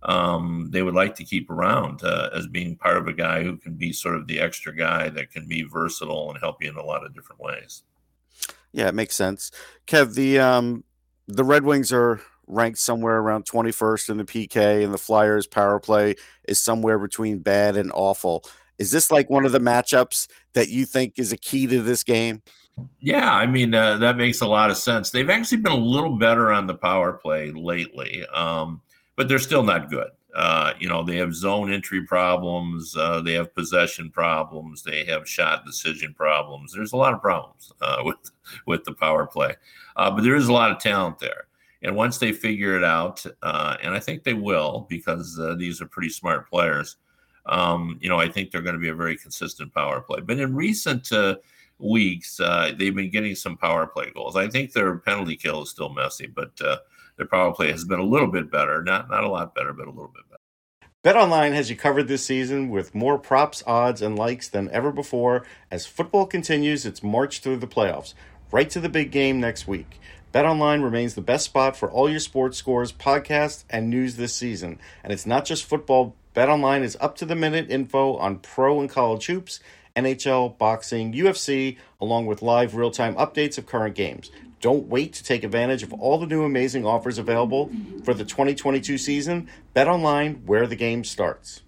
um, 0.04 0.68
they 0.70 0.82
would 0.82 0.94
like 0.94 1.14
to 1.16 1.24
keep 1.24 1.50
around 1.50 2.02
uh, 2.02 2.30
as 2.34 2.46
being 2.46 2.76
part 2.76 2.96
of 2.96 3.08
a 3.08 3.12
guy 3.12 3.42
who 3.42 3.56
can 3.56 3.74
be 3.74 3.92
sort 3.92 4.16
of 4.16 4.26
the 4.26 4.40
extra 4.40 4.74
guy 4.74 5.08
that 5.08 5.30
can 5.30 5.46
be 5.46 5.62
versatile 5.62 6.30
and 6.30 6.38
help 6.38 6.62
you 6.62 6.70
in 6.70 6.76
a 6.76 6.84
lot 6.84 7.04
of 7.04 7.14
different 7.14 7.40
ways. 7.40 7.82
Yeah, 8.72 8.88
it 8.88 8.94
makes 8.94 9.16
sense. 9.16 9.50
Kev, 9.86 10.14
the 10.14 10.40
um, 10.40 10.84
the 11.28 11.44
Red 11.44 11.64
Wings 11.64 11.92
are 11.92 12.20
ranked 12.46 12.78
somewhere 12.78 13.16
around 13.16 13.46
21st 13.46 14.10
in 14.10 14.16
the 14.18 14.24
PK, 14.24 14.84
and 14.84 14.92
the 14.92 14.98
Flyers 14.98 15.46
power 15.46 15.78
play 15.78 16.16
is 16.46 16.60
somewhere 16.60 16.98
between 16.98 17.38
bad 17.38 17.76
and 17.76 17.90
awful. 17.94 18.44
Is 18.78 18.90
this 18.90 19.10
like 19.10 19.30
one 19.30 19.46
of 19.46 19.52
the 19.52 19.60
matchups 19.60 20.26
that 20.52 20.68
you 20.68 20.84
think 20.84 21.18
is 21.18 21.32
a 21.32 21.36
key 21.36 21.66
to 21.68 21.80
this 21.80 22.02
game? 22.02 22.42
Yeah, 22.98 23.32
I 23.32 23.46
mean 23.46 23.72
uh, 23.72 23.98
that 23.98 24.16
makes 24.16 24.40
a 24.40 24.46
lot 24.46 24.70
of 24.70 24.76
sense. 24.76 25.10
They've 25.10 25.30
actually 25.30 25.58
been 25.58 25.72
a 25.72 25.76
little 25.76 26.16
better 26.18 26.50
on 26.50 26.66
the 26.66 26.74
power 26.74 27.12
play 27.12 27.52
lately, 27.52 28.26
um, 28.34 28.80
but 29.16 29.29
they're 29.29 29.38
still 29.38 29.62
not 29.62 29.90
good. 29.90 30.11
Uh, 30.35 30.72
you 30.81 30.88
know, 30.88 31.05
they 31.05 31.16
have 31.16 31.35
zone 31.35 31.72
entry 31.72 32.03
problems, 32.03 32.96
uh, 32.96 33.20
they 33.20 33.35
have 33.35 33.55
possession 33.55 34.11
problems, 34.11 34.83
they 34.83 35.05
have 35.05 35.29
shot 35.29 35.64
decision 35.64 36.12
problems. 36.12 36.72
There's 36.72 36.92
a 36.92 36.96
lot 36.96 37.14
of 37.14 37.20
problems 37.20 37.72
uh, 37.81 38.03
with 38.05 38.31
with 38.66 38.85
the 38.85 38.94
power 38.94 39.27
play, 39.27 39.55
uh, 39.96 40.11
but 40.11 40.24
there 40.24 40.37
is 40.37 40.48
a 40.48 40.53
lot 40.53 40.70
of 40.70 40.79
talent 40.79 41.18
there. 41.18 41.46
And 41.83 41.94
once 41.94 42.16
they 42.18 42.33
figure 42.33 42.77
it 42.77 42.83
out, 42.83 43.24
uh, 43.42 43.77
and 43.83 43.94
I 43.94 44.00
think 44.00 44.24
they 44.24 44.33
will 44.33 44.87
because 44.88 45.38
these 45.59 45.83
are 45.83 45.87
pretty 45.87 46.09
smart 46.09 46.48
players 46.48 46.96
um, 47.46 47.98
you 48.00 48.09
know, 48.09 48.18
I 48.18 48.29
think 48.29 48.50
they're 48.50 48.62
going 48.62 48.74
to 48.74 48.81
be 48.81 48.88
a 48.88 48.94
very 48.94 49.16
consistent 49.16 49.72
power 49.74 50.00
play. 50.00 50.20
But 50.20 50.38
in 50.38 50.55
recent 50.55 51.12
uh, 51.12 51.37
weeks, 51.79 52.40
uh, 52.40 52.72
they've 52.79 52.94
been 52.94 53.11
getting 53.11 53.35
some 53.35 53.57
power 53.57 53.87
play 53.87 54.11
goals. 54.14 54.37
I 54.37 54.48
think 54.48 54.72
their 54.72 54.96
penalty 54.98 55.37
kill 55.37 55.62
is 55.62 55.70
still 55.70 55.90
messy, 55.90 56.27
but 56.27 56.53
uh, 56.61 56.79
their 57.16 57.27
power 57.27 57.53
play 57.53 57.70
has 57.70 57.85
been 57.85 58.00
a 58.00 58.05
little 58.05 58.31
bit 58.31 58.50
better. 58.50 58.83
Not 58.83 59.11
not 59.11 59.24
a 59.24 59.29
lot 59.29 59.55
better, 59.55 59.72
but 59.72 59.87
a 59.87 59.90
little 59.90 60.12
bit 60.14 60.24
better. 60.29 60.40
BetOnline 61.05 61.53
has 61.53 61.68
you 61.68 61.77
covered 61.77 62.09
this 62.09 62.24
season 62.24 62.70
with 62.70 62.94
more 62.94 63.18
props, 63.18 63.62
odds, 63.66 64.00
and 64.00 64.18
likes 64.18 64.48
than 64.48 64.70
ever 64.70 64.90
before 64.90 65.44
as 65.70 65.87
football 65.87 66.27
continues 66.27 66.87
its 66.87 67.03
march 67.03 67.40
through 67.40 67.59
the 67.59 67.66
playoffs, 67.66 68.14
right 68.50 68.70
to 68.70 68.81
the 68.81 68.88
big 68.88 69.11
game 69.11 69.38
next 69.38 69.68
week. 69.68 70.00
BetOnline 70.33 70.83
remains 70.83 71.14
the 71.14 71.20
best 71.20 71.44
spot 71.44 71.77
for 71.77 71.90
all 71.90 72.11
your 72.11 72.20
sports 72.20 72.57
scores, 72.57 72.90
podcasts, 72.90 73.64
and 73.68 73.90
news 73.90 74.16
this 74.16 74.35
season. 74.35 74.81
And 75.05 75.12
it's 75.12 75.27
not 75.27 75.44
just 75.44 75.64
football 75.64 76.16
BetOnline 76.35 76.83
is 76.83 76.96
up 77.00 77.14
to 77.16 77.24
the 77.24 77.37
minute 77.37 77.70
info 77.70 78.16
on 78.16 78.38
pro 78.38 78.81
and 78.81 78.90
college 78.90 79.27
hoops, 79.27 79.61
NHL, 79.94 80.59
boxing, 80.59 81.12
UFC, 81.12 81.77
along 82.00 82.27
with 82.27 82.42
live 82.42 82.74
real 82.74 82.90
time 82.90 83.14
updates 83.14 83.59
of 83.59 83.66
current 83.66 83.94
games. 83.94 84.33
Don't 84.64 84.87
wait 84.88 85.12
to 85.12 85.22
take 85.22 85.44
advantage 85.44 85.83
of 85.83 85.92
all 85.92 86.16
the 86.16 86.24
new 86.24 86.44
amazing 86.44 86.87
offers 86.87 87.18
available 87.18 87.70
for 88.03 88.14
the 88.14 88.24
2022 88.24 88.96
season. 88.96 89.46
Bet 89.74 89.88
online 89.88 90.37
where 90.46 90.66
the 90.66 90.74
game 90.74 91.05
starts. 91.05 91.61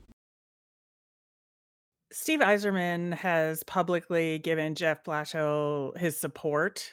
Steve 2.10 2.40
Yzerman 2.40 3.12
has 3.12 3.62
publicly 3.64 4.38
given 4.38 4.74
Jeff 4.74 5.04
Blashill 5.04 5.94
his 5.98 6.18
support 6.18 6.90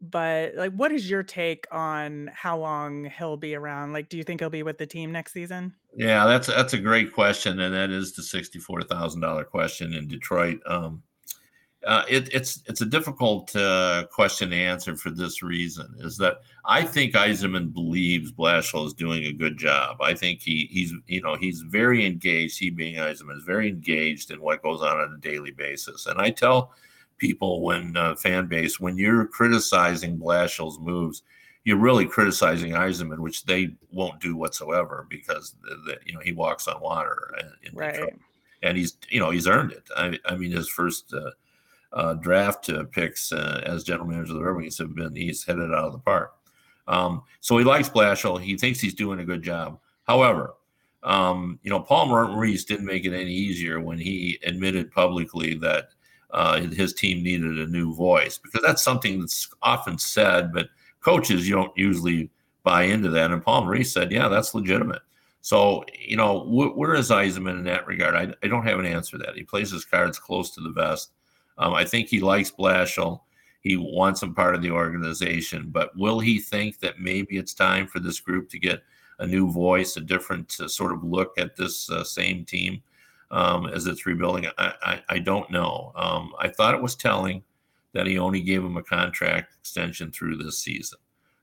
but 0.00 0.54
like 0.54 0.72
what 0.74 0.92
is 0.92 1.10
your 1.10 1.24
take 1.24 1.66
on 1.72 2.30
how 2.32 2.56
long 2.56 3.10
he'll 3.18 3.36
be 3.36 3.54
around 3.54 3.94
like 3.94 4.10
do 4.10 4.18
you 4.18 4.22
think 4.22 4.40
he'll 4.40 4.50
be 4.50 4.62
with 4.62 4.76
the 4.76 4.86
team 4.86 5.10
next 5.10 5.32
season 5.32 5.74
yeah 5.96 6.26
that's 6.26 6.48
that's 6.48 6.74
a 6.74 6.78
great 6.78 7.14
question 7.14 7.58
and 7.60 7.74
that 7.74 7.90
is 7.90 8.12
the 8.12 8.20
$64000 8.20 9.46
question 9.46 9.94
in 9.94 10.06
detroit 10.06 10.60
um 10.66 11.02
uh, 11.86 12.02
it, 12.08 12.28
it's 12.34 12.62
it's 12.66 12.80
a 12.80 12.86
difficult 12.86 13.54
uh, 13.54 14.04
question 14.10 14.50
to 14.50 14.56
answer 14.56 14.96
for 14.96 15.10
this 15.10 15.40
reason. 15.40 15.94
Is 16.00 16.16
that 16.18 16.40
I 16.64 16.82
think 16.82 17.14
Yzerman 17.14 17.72
believes 17.72 18.32
Blashill 18.32 18.86
is 18.86 18.92
doing 18.92 19.24
a 19.24 19.32
good 19.32 19.56
job. 19.56 20.02
I 20.02 20.12
think 20.14 20.42
he 20.42 20.68
he's 20.68 20.92
you 21.06 21.22
know 21.22 21.36
he's 21.36 21.60
very 21.60 22.04
engaged. 22.04 22.58
He 22.58 22.70
being 22.70 22.96
Yzerman 22.96 23.36
is 23.36 23.44
very 23.44 23.68
engaged 23.68 24.32
in 24.32 24.40
what 24.40 24.64
goes 24.64 24.82
on 24.82 24.98
on 24.98 25.14
a 25.14 25.20
daily 25.20 25.52
basis. 25.52 26.06
And 26.06 26.20
I 26.20 26.30
tell 26.30 26.72
people 27.18 27.62
when 27.62 27.96
uh, 27.96 28.16
fan 28.16 28.48
base 28.48 28.80
when 28.80 28.98
you're 28.98 29.24
criticizing 29.24 30.18
Blashill's 30.18 30.80
moves, 30.80 31.22
you're 31.62 31.78
really 31.78 32.06
criticizing 32.06 32.72
Yzerman, 32.72 33.20
which 33.20 33.44
they 33.44 33.76
won't 33.92 34.18
do 34.18 34.36
whatsoever 34.36 35.06
because 35.08 35.54
the, 35.62 35.76
the, 35.86 35.98
you 36.04 36.14
know 36.14 36.20
he 36.20 36.32
walks 36.32 36.66
on 36.66 36.80
water. 36.80 37.32
right. 37.72 38.12
And 38.64 38.76
he's 38.76 38.98
you 39.08 39.20
know 39.20 39.30
he's 39.30 39.46
earned 39.46 39.70
it. 39.70 39.88
I, 39.96 40.18
I 40.24 40.34
mean 40.34 40.50
his 40.50 40.68
first 40.68 41.14
uh, 41.14 41.30
uh, 41.96 42.14
draft 42.14 42.70
picks 42.92 43.32
uh, 43.32 43.62
as 43.64 43.82
general 43.82 44.06
manager 44.06 44.32
of 44.32 44.38
the 44.38 44.44
Red 44.44 44.56
Wings 44.56 44.78
have 44.78 44.94
been 44.94 45.16
he's 45.16 45.44
headed 45.44 45.72
out 45.72 45.86
of 45.86 45.92
the 45.92 45.98
park. 45.98 46.34
Um, 46.86 47.22
so 47.40 47.56
he 47.58 47.64
likes 47.64 47.88
Blashill. 47.88 48.40
He 48.40 48.56
thinks 48.56 48.78
he's 48.78 48.94
doing 48.94 49.20
a 49.20 49.24
good 49.24 49.42
job. 49.42 49.80
However, 50.04 50.54
um, 51.02 51.58
you 51.62 51.70
know, 51.70 51.80
Paul 51.80 52.06
Maurice 52.06 52.64
didn't 52.64 52.84
make 52.84 53.06
it 53.06 53.14
any 53.14 53.32
easier 53.32 53.80
when 53.80 53.98
he 53.98 54.38
admitted 54.44 54.92
publicly 54.92 55.54
that 55.54 55.88
uh, 56.32 56.60
his 56.60 56.92
team 56.92 57.22
needed 57.22 57.58
a 57.58 57.66
new 57.66 57.94
voice 57.94 58.38
because 58.38 58.62
that's 58.62 58.82
something 58.82 59.20
that's 59.20 59.48
often 59.62 59.96
said, 59.96 60.52
but 60.52 60.68
coaches 61.00 61.48
you 61.48 61.54
don't 61.54 61.76
usually 61.76 62.30
buy 62.62 62.82
into 62.82 63.08
that. 63.08 63.30
And 63.30 63.42
Paul 63.42 63.64
Maurice 63.64 63.92
said, 63.92 64.12
"Yeah, 64.12 64.28
that's 64.28 64.54
legitimate." 64.54 65.02
So 65.40 65.84
you 65.98 66.16
know, 66.16 66.40
wh- 66.40 66.76
where 66.76 66.94
is 66.94 67.10
Yzerman 67.10 67.58
in 67.58 67.64
that 67.64 67.86
regard? 67.86 68.14
I, 68.16 68.34
I 68.44 68.48
don't 68.48 68.66
have 68.66 68.80
an 68.80 68.86
answer 68.86 69.16
to 69.16 69.24
that. 69.24 69.36
He 69.36 69.44
plays 69.44 69.70
his 69.70 69.84
cards 69.84 70.18
close 70.18 70.50
to 70.50 70.60
the 70.60 70.70
vest. 70.70 71.12
Um, 71.58 71.74
I 71.74 71.84
think 71.84 72.08
he 72.08 72.20
likes 72.20 72.50
Blashill. 72.50 73.20
He 73.60 73.76
wants 73.76 74.22
him 74.22 74.34
part 74.34 74.54
of 74.54 74.62
the 74.62 74.70
organization, 74.70 75.68
but 75.70 75.96
will 75.96 76.20
he 76.20 76.38
think 76.38 76.78
that 76.80 77.00
maybe 77.00 77.36
it's 77.36 77.54
time 77.54 77.86
for 77.86 77.98
this 77.98 78.20
group 78.20 78.48
to 78.50 78.58
get 78.58 78.82
a 79.18 79.26
new 79.26 79.50
voice, 79.50 79.96
a 79.96 80.00
different 80.00 80.54
uh, 80.60 80.68
sort 80.68 80.92
of 80.92 81.02
look 81.02 81.32
at 81.38 81.56
this 81.56 81.90
uh, 81.90 82.04
same 82.04 82.44
team 82.44 82.82
um, 83.30 83.66
as 83.66 83.86
it's 83.86 84.06
rebuilding? 84.06 84.46
I, 84.58 84.72
I, 84.82 85.02
I 85.08 85.18
don't 85.18 85.50
know. 85.50 85.92
Um, 85.96 86.32
I 86.38 86.48
thought 86.48 86.74
it 86.74 86.82
was 86.82 86.94
telling 86.94 87.42
that 87.92 88.06
he 88.06 88.18
only 88.18 88.42
gave 88.42 88.62
him 88.62 88.76
a 88.76 88.82
contract 88.82 89.54
extension 89.58 90.12
through 90.12 90.36
this 90.36 90.58
season. 90.58 90.98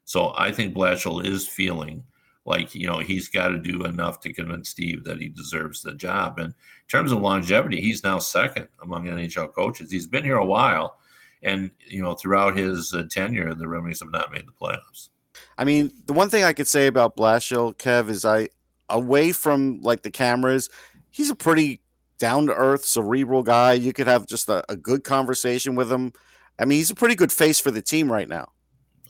So 0.06 0.34
I 0.38 0.52
think 0.52 0.76
Blashill 0.76 1.26
is 1.26 1.48
feeling 1.48 2.04
like 2.46 2.76
you 2.76 2.88
know 2.88 3.00
he's 3.00 3.30
got 3.30 3.50
to 3.50 3.58
do 3.58 3.86
enough 3.86 4.20
to 4.22 4.34
convince 4.34 4.70
Steve 4.70 5.04
that 5.06 5.20
he 5.20 5.30
deserves 5.30 5.82
the 5.82 5.94
job. 5.94 6.40
And 6.40 6.48
in 6.48 6.54
terms 6.90 7.12
of 7.12 7.22
longevity, 7.22 7.82
he's 7.82 8.04
now 8.04 8.20
second 8.20 8.68
among 8.82 9.06
NHL 9.06 9.54
coaches. 9.54 9.92
He's 9.92 10.08
been 10.08 10.24
here 10.24 10.38
a 10.38 10.46
while, 10.46 10.98
and 11.42 11.72
you 11.88 12.02
know 12.02 12.16
throughout 12.16 12.58
his 12.58 12.94
uh, 12.94 13.04
tenure, 13.10 13.54
the 13.54 13.68
Wings 13.68 14.00
have 14.00 14.12
not 14.12 14.32
made 14.32 14.46
the 14.48 14.52
playoffs. 14.52 15.10
I 15.58 15.64
mean, 15.64 15.92
the 16.06 16.14
one 16.14 16.30
thing 16.30 16.44
I 16.44 16.54
could 16.54 16.68
say 16.68 16.88
about 16.88 17.16
Blashill, 17.16 17.76
Kev, 17.78 18.10
is 18.10 18.26
I 18.26 18.50
away 18.90 19.32
from 19.32 19.82
like 19.82 20.04
the 20.04 20.12
cameras, 20.12 20.70
he's 21.12 21.30
a 21.30 21.36
pretty 21.36 21.82
down 22.20 22.48
to 22.48 22.56
earth, 22.56 22.86
cerebral 22.86 23.44
guy. 23.44 23.74
You 23.74 23.94
could 23.94 24.08
have 24.08 24.26
just 24.28 24.48
a, 24.50 24.64
a 24.70 24.76
good 24.76 25.04
conversation 25.04 25.76
with 25.76 25.92
him. 25.92 26.14
I 26.60 26.66
mean, 26.66 26.78
he's 26.78 26.92
a 26.92 26.96
pretty 26.96 27.16
good 27.16 27.32
face 27.32 27.60
for 27.60 27.72
the 27.72 27.82
team 27.82 28.12
right 28.12 28.30
now. 28.30 28.53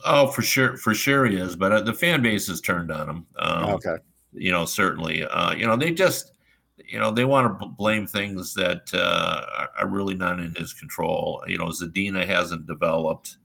Oh, 0.04 0.26
for 0.28 0.42
sure, 0.42 0.76
for 0.76 0.94
sure 0.94 1.24
he 1.24 1.36
is. 1.36 1.56
But 1.56 1.72
uh, 1.72 1.80
the 1.80 1.94
fan 1.94 2.22
base 2.22 2.46
has 2.48 2.60
turned 2.60 2.90
on 2.92 3.08
him. 3.08 3.26
Um, 3.38 3.64
okay. 3.70 3.96
You 4.32 4.52
know, 4.52 4.64
certainly. 4.66 5.24
Uh, 5.24 5.54
you 5.54 5.66
know, 5.66 5.76
they 5.76 5.92
just, 5.92 6.32
you 6.76 6.98
know, 6.98 7.10
they 7.10 7.24
want 7.24 7.58
to 7.60 7.66
blame 7.66 8.06
things 8.06 8.52
that 8.54 8.90
uh, 8.92 9.66
are 9.78 9.88
really 9.88 10.14
not 10.14 10.40
in 10.40 10.54
his 10.56 10.72
control. 10.74 11.42
You 11.46 11.56
know, 11.58 11.66
Zadina 11.68 12.26
hasn't 12.26 12.66
developed, 12.66 13.38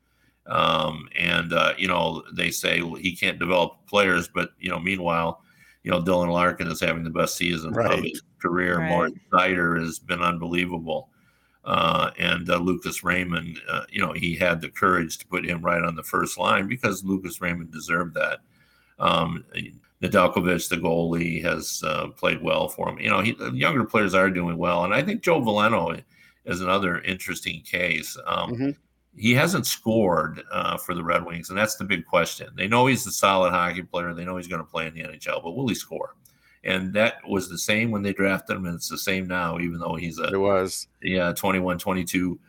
um, 0.47 1.07
and 1.17 1.53
uh, 1.53 1.73
you 1.77 1.87
know 1.87 2.23
they 2.33 2.49
say 2.51 2.81
well, 2.81 2.95
he 2.95 3.15
can't 3.15 3.39
develop 3.39 3.85
players, 3.87 4.27
but 4.27 4.49
you 4.59 4.69
know, 4.69 4.79
meanwhile, 4.79 5.41
you 5.83 5.91
know, 5.91 6.01
Dylan 6.01 6.31
Larkin 6.31 6.67
is 6.67 6.81
having 6.81 7.03
the 7.03 7.09
best 7.09 7.37
season 7.37 7.71
Right. 7.71 7.99
of 7.99 8.03
his 8.03 8.21
career. 8.41 8.79
Right. 8.79 8.89
Moritz 8.89 9.17
Seider 9.31 9.79
has 9.79 9.99
been 9.99 10.21
unbelievable. 10.21 11.09
Uh, 11.65 12.11
and 12.17 12.49
uh, 12.49 12.57
Lucas 12.57 13.03
Raymond, 13.03 13.59
uh, 13.69 13.83
you 13.91 14.01
know, 14.01 14.13
he 14.13 14.35
had 14.35 14.61
the 14.61 14.69
courage 14.69 15.17
to 15.17 15.27
put 15.27 15.45
him 15.45 15.61
right 15.61 15.83
on 15.83 15.95
the 15.95 16.03
first 16.03 16.37
line 16.37 16.67
because 16.67 17.03
Lucas 17.03 17.41
Raymond 17.41 17.71
deserved 17.71 18.13
that. 18.15 18.39
Um, 18.97 19.43
Nedeljkovic, 20.01 20.69
the 20.69 20.77
goalie, 20.77 21.43
has 21.43 21.83
uh, 21.85 22.07
played 22.09 22.41
well 22.41 22.69
for 22.69 22.89
him. 22.89 22.99
You 22.99 23.09
know, 23.09 23.19
he, 23.19 23.33
the 23.33 23.51
younger 23.51 23.83
players 23.83 24.13
are 24.13 24.29
doing 24.29 24.57
well, 24.57 24.85
and 24.85 24.93
I 24.93 25.01
think 25.01 25.21
Joe 25.21 25.41
Veleno 25.41 26.01
is 26.45 26.61
another 26.61 27.01
interesting 27.01 27.61
case. 27.61 28.17
Um, 28.25 28.53
Mhm. 28.55 28.77
He 29.17 29.33
hasn't 29.33 29.65
scored 29.65 30.41
uh, 30.51 30.77
for 30.77 30.93
the 30.95 31.03
Red 31.03 31.25
Wings, 31.25 31.49
and 31.49 31.57
that's 31.57 31.75
the 31.75 31.83
big 31.83 32.05
question. 32.05 32.47
They 32.55 32.67
know 32.67 32.85
he's 32.85 33.05
a 33.05 33.11
solid 33.11 33.51
hockey 33.51 33.81
player. 33.81 34.13
They 34.13 34.23
know 34.23 34.37
he's 34.37 34.47
going 34.47 34.63
to 34.63 34.69
play 34.69 34.87
in 34.87 34.93
the 34.93 35.01
NHL, 35.01 35.43
but 35.43 35.51
will 35.57 35.67
he 35.67 35.75
score? 35.75 36.15
And 36.63 36.93
that 36.93 37.15
was 37.27 37.49
the 37.49 37.57
same 37.57 37.91
when 37.91 38.01
they 38.01 38.13
drafted 38.13 38.57
him, 38.57 38.65
and 38.65 38.75
it's 38.75 38.89
the 38.89 38.97
same 38.97 39.27
now, 39.27 39.59
even 39.59 39.79
though 39.79 39.95
he's 39.95 40.19
a 40.19 40.25
It 40.25 40.37
was. 40.37 40.87
yeah 41.01 41.31
21, 41.31 41.79
22 41.79 42.39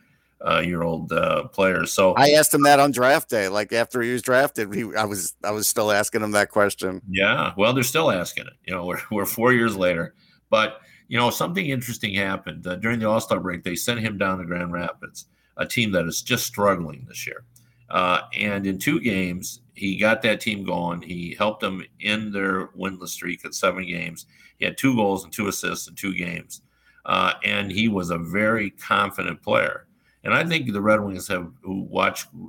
uh, 0.45 0.61
year 0.65 0.81
old 0.81 1.11
uh, 1.11 1.47
player. 1.49 1.85
So 1.85 2.13
I 2.13 2.31
asked 2.31 2.53
him 2.53 2.63
that 2.63 2.79
on 2.79 2.91
draft 2.91 3.29
day. 3.29 3.47
Like 3.47 3.73
after 3.73 4.01
he 4.01 4.11
was 4.11 4.21
drafted, 4.21 4.73
he, 4.73 4.83
I 4.95 5.05
was 5.05 5.35
I 5.43 5.51
was 5.51 5.67
still 5.67 5.91
asking 5.91 6.23
him 6.23 6.31
that 6.31 6.49
question. 6.49 7.01
Yeah, 7.09 7.53
well, 7.57 7.73
they're 7.73 7.83
still 7.83 8.11
asking 8.11 8.47
it. 8.47 8.53
You 8.65 8.73
know, 8.73 8.85
we're, 8.85 9.01
we're 9.11 9.25
four 9.25 9.53
years 9.53 9.75
later, 9.75 10.15
but 10.49 10.81
you 11.07 11.17
know, 11.17 11.29
something 11.29 11.65
interesting 11.65 12.13
happened 12.13 12.65
uh, 12.65 12.75
during 12.77 12.99
the 12.99 13.09
All 13.09 13.21
Star 13.21 13.39
break. 13.39 13.63
They 13.63 13.75
sent 13.75 13.99
him 13.99 14.17
down 14.17 14.39
to 14.39 14.45
Grand 14.45 14.71
Rapids, 14.71 15.25
a 15.57 15.65
team 15.65 15.91
that 15.91 16.05
is 16.05 16.21
just 16.21 16.45
struggling 16.45 17.05
this 17.07 17.27
year. 17.27 17.43
Uh, 17.91 18.21
and 18.37 18.65
in 18.65 18.79
two 18.79 19.01
games, 19.01 19.61
he 19.75 19.97
got 19.97 20.21
that 20.21 20.39
team 20.39 20.63
going. 20.63 21.01
He 21.01 21.35
helped 21.37 21.59
them 21.59 21.83
in 21.99 22.31
their 22.31 22.67
winless 22.67 23.09
streak 23.09 23.43
at 23.43 23.53
seven 23.53 23.85
games. 23.85 24.25
He 24.57 24.65
had 24.65 24.77
two 24.77 24.95
goals 24.95 25.25
and 25.25 25.33
two 25.33 25.47
assists 25.47 25.87
in 25.87 25.95
two 25.95 26.13
games, 26.13 26.61
uh, 27.05 27.33
and 27.43 27.69
he 27.69 27.89
was 27.89 28.09
a 28.09 28.17
very 28.17 28.69
confident 28.69 29.41
player. 29.41 29.87
And 30.23 30.33
I 30.33 30.45
think 30.45 30.71
the 30.71 30.81
Red 30.81 31.01
Wings 31.01 31.27
have 31.27 31.51
who 31.63 31.89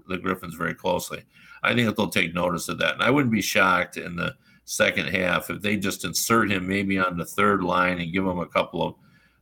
the 0.09 0.19
Griffins 0.19 0.55
very 0.55 0.75
closely. 0.75 1.25
I 1.63 1.75
think 1.75 1.97
they'll 1.97 2.09
take 2.09 2.35
notice 2.35 2.69
of 2.69 2.79
that. 2.79 2.95
And 2.95 3.03
I 3.03 3.11
wouldn't 3.11 3.33
be 3.33 3.43
shocked 3.43 3.97
in 3.97 4.15
the 4.15 4.35
second 4.65 5.09
half 5.09 5.51
if 5.51 5.61
they 5.61 5.77
just 5.77 6.05
insert 6.05 6.51
him 6.51 6.69
maybe 6.69 6.99
on 6.99 7.17
the 7.17 7.25
third 7.25 7.65
line 7.65 8.01
and 8.01 8.13
give 8.13 8.27
him 8.27 8.39
a 8.39 8.47
couple 8.47 8.83
of 8.83 8.95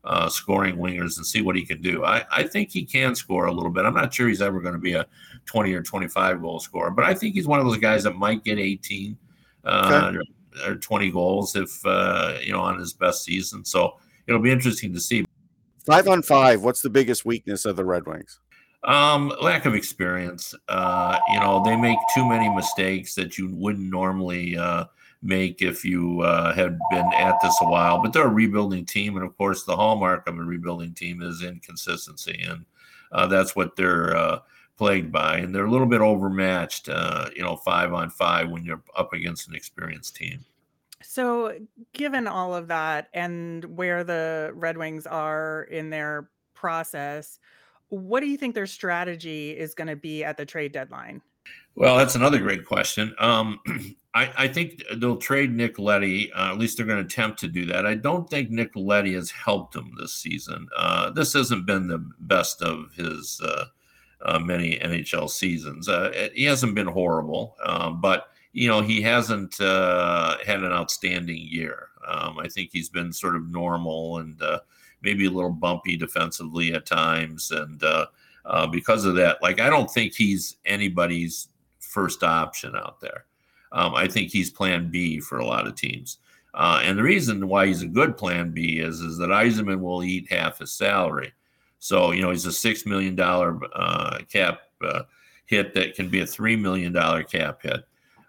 uh, 0.04 0.28
scoring 0.28 0.76
wingers 0.76 1.16
and 1.16 1.26
see 1.26 1.42
what 1.42 1.56
he 1.56 1.64
can 1.64 1.82
do. 1.82 2.04
I, 2.04 2.24
I 2.30 2.42
think 2.44 2.70
he 2.70 2.84
can 2.84 3.14
score 3.14 3.46
a 3.46 3.52
little 3.52 3.70
bit. 3.70 3.84
I'm 3.84 3.94
not 3.94 4.14
sure 4.14 4.28
he's 4.28 4.40
ever 4.40 4.60
going 4.60 4.74
to 4.74 4.80
be 4.80 4.94
a 4.94 5.06
20 5.46 5.72
or 5.74 5.82
25 5.82 6.40
goal 6.40 6.60
scorer, 6.60 6.90
but 6.90 7.04
I 7.04 7.14
think 7.14 7.34
he's 7.34 7.46
one 7.46 7.60
of 7.60 7.66
those 7.66 7.78
guys 7.78 8.04
that 8.04 8.16
might 8.16 8.44
get 8.44 8.58
18 8.58 9.16
uh, 9.64 10.12
or, 10.64 10.72
or 10.72 10.74
20 10.76 11.10
goals 11.10 11.56
if, 11.56 11.84
uh, 11.84 12.34
you 12.42 12.52
know, 12.52 12.60
on 12.60 12.78
his 12.78 12.92
best 12.92 13.24
season. 13.24 13.64
So 13.64 13.96
it'll 14.26 14.40
be 14.40 14.50
interesting 14.50 14.92
to 14.94 15.00
see. 15.00 15.24
Five 15.84 16.08
on 16.08 16.22
five. 16.22 16.62
What's 16.62 16.82
the 16.82 16.90
biggest 16.90 17.24
weakness 17.24 17.64
of 17.64 17.76
the 17.76 17.84
Red 17.84 18.06
Wings? 18.06 18.38
Um, 18.84 19.32
lack 19.42 19.66
of 19.66 19.74
experience. 19.74 20.54
Uh, 20.68 21.18
you 21.32 21.40
know, 21.40 21.62
they 21.64 21.76
make 21.76 21.98
too 22.14 22.26
many 22.26 22.48
mistakes 22.48 23.14
that 23.14 23.36
you 23.36 23.54
wouldn't 23.54 23.90
normally 23.90 24.56
uh, 24.56 24.84
make 25.22 25.60
if 25.60 25.84
you 25.84 26.22
uh, 26.22 26.54
had 26.54 26.78
been 26.90 27.10
at 27.14 27.36
this 27.42 27.56
a 27.60 27.66
while. 27.66 28.00
But 28.02 28.12
they're 28.12 28.26
a 28.26 28.32
rebuilding 28.32 28.86
team, 28.86 29.16
and 29.16 29.24
of 29.24 29.36
course, 29.36 29.64
the 29.64 29.76
hallmark 29.76 30.26
of 30.28 30.38
a 30.38 30.42
rebuilding 30.42 30.94
team 30.94 31.22
is 31.22 31.42
inconsistency, 31.42 32.42
and 32.46 32.64
uh, 33.12 33.26
that's 33.26 33.54
what 33.54 33.76
they're 33.76 34.16
uh, 34.16 34.38
plagued 34.80 35.12
by. 35.12 35.36
And 35.36 35.54
they're 35.54 35.66
a 35.66 35.70
little 35.70 35.86
bit 35.86 36.00
overmatched. 36.00 36.88
Uh, 36.88 37.28
you 37.36 37.42
know, 37.42 37.54
five 37.54 37.92
on 37.92 38.08
five 38.08 38.48
when 38.48 38.64
you're 38.64 38.82
up 38.96 39.12
against 39.12 39.46
an 39.46 39.54
experienced 39.54 40.16
team. 40.16 40.42
So, 41.02 41.58
given 41.92 42.26
all 42.26 42.54
of 42.54 42.68
that 42.68 43.10
and 43.12 43.62
where 43.76 44.04
the 44.04 44.52
Red 44.54 44.78
Wings 44.78 45.06
are 45.06 45.64
in 45.70 45.90
their 45.90 46.30
process, 46.54 47.38
what 47.90 48.20
do 48.20 48.26
you 48.26 48.38
think 48.38 48.54
their 48.54 48.66
strategy 48.66 49.50
is 49.50 49.74
going 49.74 49.88
to 49.88 49.96
be 49.96 50.24
at 50.24 50.38
the 50.38 50.46
trade 50.46 50.72
deadline? 50.72 51.20
Well, 51.74 51.98
that's 51.98 52.14
another 52.14 52.38
great 52.38 52.64
question. 52.64 53.14
Um, 53.18 53.60
I, 54.14 54.32
I 54.36 54.48
think 54.48 54.82
they'll 54.96 55.18
trade 55.18 55.54
Nick 55.54 55.78
Leddy. 55.78 56.32
Uh, 56.32 56.52
at 56.52 56.58
least 56.58 56.78
they're 56.78 56.86
going 56.86 56.98
to 56.98 57.04
attempt 57.04 57.38
to 57.40 57.48
do 57.48 57.66
that. 57.66 57.84
I 57.84 57.96
don't 57.96 58.28
think 58.30 58.50
Nick 58.50 58.70
Leddy 58.74 59.12
has 59.12 59.30
helped 59.30 59.74
them 59.74 59.92
this 60.00 60.14
season. 60.14 60.68
Uh, 60.74 61.10
this 61.10 61.34
hasn't 61.34 61.66
been 61.66 61.86
the 61.86 62.04
best 62.18 62.62
of 62.62 62.92
his 62.94 63.40
uh, 63.44 63.66
uh, 64.22 64.38
many 64.38 64.78
NHL 64.78 65.30
seasons. 65.30 65.88
Uh, 65.88 66.28
he 66.34 66.44
hasn't 66.44 66.74
been 66.74 66.86
horrible, 66.86 67.56
um, 67.64 68.00
but 68.00 68.28
you 68.52 68.68
know 68.68 68.82
he 68.82 69.00
hasn't 69.00 69.60
uh, 69.60 70.36
had 70.44 70.62
an 70.62 70.72
outstanding 70.72 71.38
year. 71.38 71.88
Um, 72.06 72.38
I 72.38 72.48
think 72.48 72.70
he's 72.72 72.88
been 72.88 73.12
sort 73.12 73.36
of 73.36 73.48
normal 73.48 74.18
and 74.18 74.40
uh, 74.42 74.60
maybe 75.02 75.26
a 75.26 75.30
little 75.30 75.52
bumpy 75.52 75.96
defensively 75.96 76.72
at 76.74 76.86
times, 76.86 77.50
and 77.50 77.82
uh, 77.82 78.06
uh, 78.44 78.66
because 78.66 79.04
of 79.04 79.14
that, 79.16 79.42
like 79.42 79.60
I 79.60 79.70
don't 79.70 79.90
think 79.90 80.14
he's 80.14 80.56
anybody's 80.64 81.48
first 81.78 82.22
option 82.22 82.76
out 82.76 83.00
there. 83.00 83.24
Um, 83.72 83.94
I 83.94 84.08
think 84.08 84.30
he's 84.30 84.50
Plan 84.50 84.90
B 84.90 85.20
for 85.20 85.38
a 85.38 85.46
lot 85.46 85.66
of 85.66 85.76
teams, 85.76 86.18
and 86.54 86.98
the 86.98 87.02
reason 87.02 87.48
why 87.48 87.66
he's 87.66 87.82
a 87.82 87.86
good 87.86 88.16
Plan 88.16 88.50
B 88.50 88.80
is 88.80 89.00
is 89.00 89.16
that 89.18 89.30
Yzerman 89.30 89.80
will 89.80 90.02
eat 90.02 90.30
half 90.30 90.58
his 90.58 90.72
salary. 90.72 91.32
So 91.80 92.12
you 92.12 92.22
know 92.22 92.30
he's 92.30 92.46
a 92.46 92.52
six 92.52 92.86
million 92.86 93.16
dollar 93.16 93.58
uh, 93.74 94.18
cap 94.30 94.60
uh, 94.82 95.02
hit 95.46 95.74
that 95.74 95.94
can 95.94 96.08
be 96.08 96.20
a 96.20 96.26
three 96.26 96.54
million 96.54 96.92
dollar 96.92 97.24
cap 97.24 97.62
hit, 97.62 97.84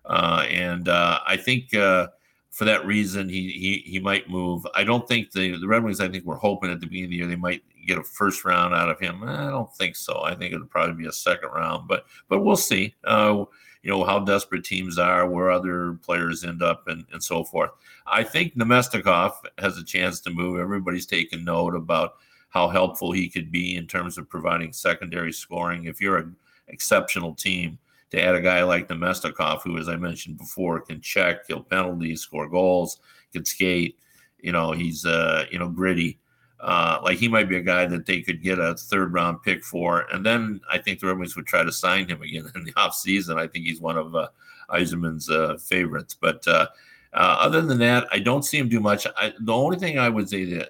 uh, 0.05 0.45
and 0.49 0.87
uh, 0.87 1.19
I 1.27 1.37
think 1.37 1.73
uh, 1.75 2.07
for 2.49 2.65
that 2.65 2.85
reason 2.85 3.27
he, 3.29 3.51
he 3.51 3.91
he 3.91 3.99
might 3.99 4.29
move. 4.29 4.65
I 4.73 4.85
don't 4.85 5.07
think 5.07 5.31
the 5.31 5.57
the 5.57 5.67
Red 5.67 5.83
Wings. 5.83 5.99
I 5.99 6.07
think 6.07 6.25
we're 6.25 6.37
hoping 6.37 6.71
at 6.71 6.79
the 6.79 6.87
beginning 6.87 7.05
of 7.05 7.09
the 7.11 7.17
year 7.17 7.27
they 7.27 7.35
might 7.35 7.63
get 7.85 7.97
a 7.97 8.03
first 8.03 8.45
round 8.45 8.73
out 8.73 8.89
of 8.89 8.99
him. 8.99 9.21
I 9.23 9.49
don't 9.49 9.73
think 9.75 9.97
so. 9.97 10.21
I 10.23 10.33
think 10.33 10.53
it'll 10.53 10.67
probably 10.67 10.95
be 10.95 11.09
a 11.09 11.11
second 11.11 11.49
round, 11.49 11.89
but 11.89 12.05
but 12.29 12.39
we'll 12.39 12.55
see. 12.55 12.95
Uh, 13.03 13.43
you 13.83 13.89
know 13.89 14.03
how 14.03 14.19
desperate 14.19 14.63
teams 14.63 14.97
are, 14.97 15.27
where 15.27 15.51
other 15.51 15.93
players 16.03 16.43
end 16.43 16.61
up, 16.61 16.87
and, 16.87 17.05
and 17.11 17.21
so 17.23 17.43
forth. 17.43 17.71
I 18.05 18.23
think 18.23 18.55
Namestnikov 18.55 19.33
has 19.57 19.77
a 19.77 19.83
chance 19.83 20.19
to 20.21 20.29
move. 20.29 20.59
Everybody's 20.59 21.05
taking 21.05 21.43
note 21.43 21.75
about 21.75 22.15
how 22.51 22.67
helpful 22.67 23.11
he 23.11 23.27
could 23.27 23.51
be 23.51 23.75
in 23.75 23.87
terms 23.87 24.17
of 24.17 24.29
providing 24.29 24.71
secondary 24.71 25.33
scoring. 25.33 25.85
If 25.85 25.99
you're 25.99 26.17
an 26.17 26.35
exceptional 26.67 27.33
team, 27.33 27.79
to 28.11 28.21
add 28.21 28.35
a 28.35 28.41
guy 28.41 28.61
like 28.63 28.89
Namestnikov, 28.89 29.63
who, 29.63 29.77
as 29.77 29.87
I 29.87 29.95
mentioned 29.95 30.37
before, 30.37 30.81
can 30.81 31.01
check, 31.01 31.47
kill 31.47 31.63
penalties, 31.63 32.21
score 32.21 32.47
goals, 32.47 32.99
can 33.31 33.45
skate. 33.45 33.97
You 34.39 34.51
know, 34.51 34.73
he's 34.73 35.05
uh, 35.05 35.45
you 35.49 35.59
know 35.59 35.69
gritty. 35.69 36.19
Uh, 36.59 36.99
like 37.03 37.17
he 37.17 37.27
might 37.27 37.49
be 37.49 37.57
a 37.57 37.61
guy 37.61 37.87
that 37.87 38.05
they 38.05 38.21
could 38.21 38.43
get 38.43 38.59
a 38.59 38.75
third 38.75 39.13
round 39.13 39.41
pick 39.41 39.63
for. 39.63 40.05
And 40.13 40.23
then 40.23 40.61
I 40.69 40.77
think 40.77 40.99
the 40.99 41.07
Red 41.07 41.17
Wings 41.17 41.35
would 41.35 41.47
try 41.47 41.63
to 41.63 41.71
sign 41.71 42.07
him 42.07 42.21
again 42.21 42.51
in 42.55 42.63
the 42.63 42.73
offseason. 42.73 43.39
I 43.39 43.47
think 43.47 43.65
he's 43.65 43.81
one 43.81 43.97
of 43.97 44.13
uh, 44.13 44.27
Yzerman's 44.69 45.29
uh, 45.29 45.57
favorites. 45.57 46.15
But 46.19 46.47
uh, 46.47 46.67
uh, 47.13 47.37
other 47.39 47.61
than 47.61 47.79
that, 47.79 48.07
I 48.11 48.19
don't 48.19 48.43
see 48.43 48.59
him 48.59 48.69
do 48.69 48.79
much. 48.79 49.07
I, 49.17 49.33
the 49.39 49.53
only 49.53 49.79
thing 49.79 49.97
I 49.97 50.09
would 50.09 50.29
say 50.29 50.45
that 50.53 50.69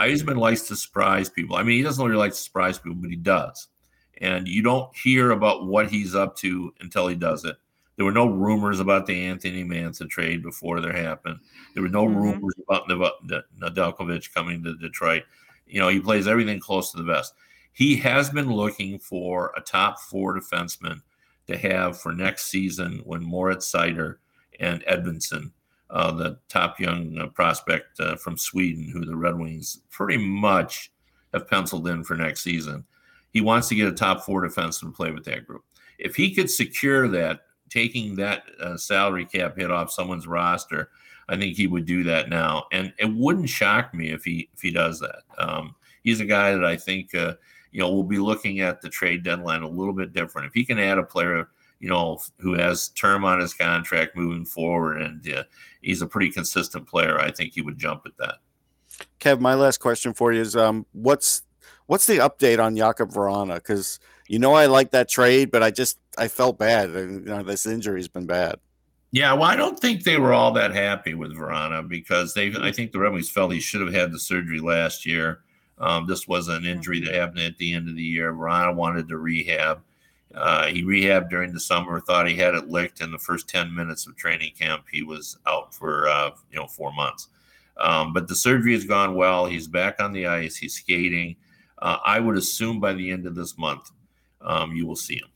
Yzerman 0.00 0.36
likes 0.36 0.62
to 0.68 0.76
surprise 0.76 1.28
people. 1.28 1.56
I 1.56 1.62
mean, 1.62 1.76
he 1.76 1.82
doesn't 1.82 2.04
really 2.04 2.18
like 2.18 2.32
to 2.32 2.38
surprise 2.38 2.78
people, 2.78 2.98
but 3.00 3.10
he 3.10 3.16
does. 3.16 3.68
And 4.20 4.48
you 4.48 4.62
don't 4.62 4.94
hear 4.96 5.30
about 5.30 5.66
what 5.66 5.90
he's 5.90 6.14
up 6.14 6.36
to 6.38 6.72
until 6.80 7.08
he 7.08 7.14
does 7.14 7.44
it. 7.44 7.56
There 7.96 8.06
were 8.06 8.12
no 8.12 8.28
rumors 8.28 8.78
about 8.78 9.06
the 9.06 9.26
Anthony 9.26 9.64
Mantha 9.64 10.08
trade 10.08 10.42
before 10.42 10.80
there 10.80 10.92
happened. 10.92 11.40
There 11.74 11.82
were 11.82 11.88
no 11.88 12.06
mm-hmm. 12.06 12.16
rumors 12.16 12.54
about 12.62 12.88
Nedeljkovic 12.88 14.32
coming 14.32 14.62
to 14.62 14.76
Detroit. 14.76 15.24
You 15.66 15.80
know, 15.80 15.88
he 15.88 15.98
plays 15.98 16.28
everything 16.28 16.60
close 16.60 16.92
to 16.92 16.96
the 16.96 17.02
vest. 17.02 17.34
He 17.72 17.96
has 17.96 18.30
been 18.30 18.52
looking 18.52 18.98
for 19.00 19.52
a 19.56 19.60
top 19.60 20.00
four 20.00 20.38
defenseman 20.38 21.02
to 21.48 21.56
have 21.56 22.00
for 22.00 22.12
next 22.12 22.46
season 22.46 23.02
when 23.04 23.22
Moritz 23.22 23.70
Seider 23.70 24.16
and 24.60 24.84
Edvinsson, 24.84 25.50
uh, 25.90 26.12
the 26.12 26.38
top 26.48 26.78
young 26.78 27.18
uh, 27.18 27.26
prospect 27.28 27.98
uh, 28.00 28.16
from 28.16 28.36
Sweden, 28.36 28.88
who 28.88 29.04
the 29.04 29.16
Red 29.16 29.38
Wings 29.38 29.80
pretty 29.90 30.18
much 30.18 30.92
have 31.32 31.48
penciled 31.48 31.88
in 31.88 32.04
for 32.04 32.16
next 32.16 32.42
season. 32.42 32.84
He 33.30 33.40
wants 33.40 33.68
to 33.68 33.74
get 33.74 33.88
a 33.88 33.92
top 33.92 34.24
four 34.24 34.42
defenseman 34.42 34.80
to 34.88 34.92
play 34.92 35.10
with 35.10 35.24
that 35.24 35.46
group. 35.46 35.64
If 35.98 36.14
he 36.16 36.34
could 36.34 36.50
secure 36.50 37.08
that 37.08 37.40
taking 37.68 38.16
that 38.16 38.44
uh, 38.60 38.76
salary 38.76 39.26
cap 39.26 39.56
hit 39.56 39.70
off 39.70 39.90
someone's 39.90 40.26
roster, 40.26 40.90
I 41.28 41.36
think 41.36 41.56
he 41.56 41.66
would 41.66 41.84
do 41.84 42.02
that 42.04 42.30
now, 42.30 42.64
and 42.72 42.92
it 42.98 43.12
wouldn't 43.12 43.48
shock 43.48 43.92
me 43.92 44.10
if 44.10 44.24
he 44.24 44.48
if 44.54 44.62
he 44.62 44.70
does 44.70 45.00
that. 45.00 45.22
Um, 45.36 45.74
he's 46.02 46.20
a 46.20 46.24
guy 46.24 46.52
that 46.52 46.64
I 46.64 46.76
think 46.76 47.14
uh, 47.14 47.34
you 47.70 47.80
know 47.80 47.92
we'll 47.92 48.02
be 48.02 48.18
looking 48.18 48.60
at 48.60 48.80
the 48.80 48.88
trade 48.88 49.22
deadline 49.22 49.62
a 49.62 49.68
little 49.68 49.92
bit 49.92 50.14
different. 50.14 50.46
If 50.46 50.54
he 50.54 50.64
can 50.64 50.78
add 50.78 50.98
a 50.98 51.02
player, 51.02 51.48
you 51.80 51.88
know, 51.88 52.18
who 52.38 52.54
has 52.54 52.88
term 52.90 53.24
on 53.24 53.40
his 53.40 53.54
contract 53.54 54.16
moving 54.16 54.44
forward, 54.44 55.00
and 55.02 55.32
uh, 55.32 55.44
he's 55.80 56.02
a 56.02 56.06
pretty 56.06 56.30
consistent 56.30 56.86
player, 56.86 57.18
I 57.18 57.30
think 57.30 57.52
he 57.52 57.62
would 57.62 57.78
jump 57.78 58.02
at 58.06 58.16
that. 58.18 58.36
Kev, 59.20 59.40
my 59.40 59.54
last 59.54 59.78
question 59.78 60.12
for 60.12 60.32
you 60.32 60.40
is, 60.40 60.56
um, 60.56 60.86
what's 60.92 61.42
what's 61.86 62.06
the 62.06 62.18
update 62.18 62.62
on 62.62 62.76
Jakub 62.76 63.12
Vrana? 63.12 63.56
Because 63.56 64.00
you 64.28 64.38
know 64.38 64.54
I 64.54 64.66
like 64.66 64.90
that 64.92 65.08
trade, 65.08 65.50
but 65.50 65.62
I 65.62 65.70
just 65.70 65.98
I 66.16 66.28
felt 66.28 66.58
bad. 66.58 66.90
You 66.90 67.22
know, 67.24 67.42
this 67.42 67.66
injury's 67.66 68.08
been 68.08 68.26
bad. 68.26 68.56
Yeah, 69.10 69.32
well, 69.32 69.44
I 69.44 69.56
don't 69.56 69.78
think 69.78 70.04
they 70.04 70.18
were 70.18 70.34
all 70.34 70.52
that 70.52 70.74
happy 70.74 71.14
with 71.14 71.34
Vrana 71.34 71.88
because 71.88 72.34
they. 72.34 72.52
I 72.60 72.72
think 72.72 72.92
the 72.92 72.98
Red 72.98 73.12
Wings 73.12 73.30
felt 73.30 73.52
he 73.52 73.60
should 73.60 73.80
have 73.80 73.94
had 73.94 74.12
the 74.12 74.18
surgery 74.18 74.60
last 74.60 75.06
year. 75.06 75.40
Um, 75.78 76.06
this 76.06 76.28
was 76.28 76.48
an 76.48 76.66
injury 76.66 77.00
that 77.00 77.14
happened 77.14 77.40
at 77.40 77.56
the 77.56 77.72
end 77.72 77.88
of 77.88 77.96
the 77.96 78.02
year. 78.02 78.34
Vrana 78.34 78.74
wanted 78.74 79.08
to 79.08 79.16
rehab. 79.16 79.80
Uh, 80.34 80.66
he 80.66 80.82
rehabbed 80.84 81.30
during 81.30 81.52
the 81.52 81.60
summer. 81.60 82.00
Thought 82.00 82.28
he 82.28 82.36
had 82.36 82.54
it 82.54 82.68
licked 82.68 83.00
in 83.00 83.10
the 83.10 83.18
first 83.18 83.48
ten 83.48 83.74
minutes 83.74 84.06
of 84.06 84.16
training 84.16 84.52
camp. 84.58 84.84
He 84.90 85.02
was 85.02 85.38
out 85.46 85.74
for 85.74 86.08
uh, 86.08 86.30
you 86.50 86.58
know 86.58 86.66
four 86.66 86.92
months. 86.92 87.28
Um, 87.78 88.12
but 88.12 88.28
the 88.28 88.34
surgery 88.34 88.72
has 88.72 88.84
gone 88.84 89.14
well. 89.14 89.46
He's 89.46 89.68
back 89.68 90.00
on 90.00 90.12
the 90.12 90.26
ice. 90.26 90.56
He's 90.56 90.74
skating. 90.74 91.36
Uh, 91.80 91.98
I 92.04 92.18
would 92.18 92.36
assume 92.36 92.80
by 92.80 92.92
the 92.92 93.10
end 93.10 93.26
of 93.26 93.34
this 93.34 93.56
month 93.56 93.90
um, 94.40 94.72
you 94.72 94.86
will 94.86 94.96
see 94.96 95.16
him. 95.16 95.28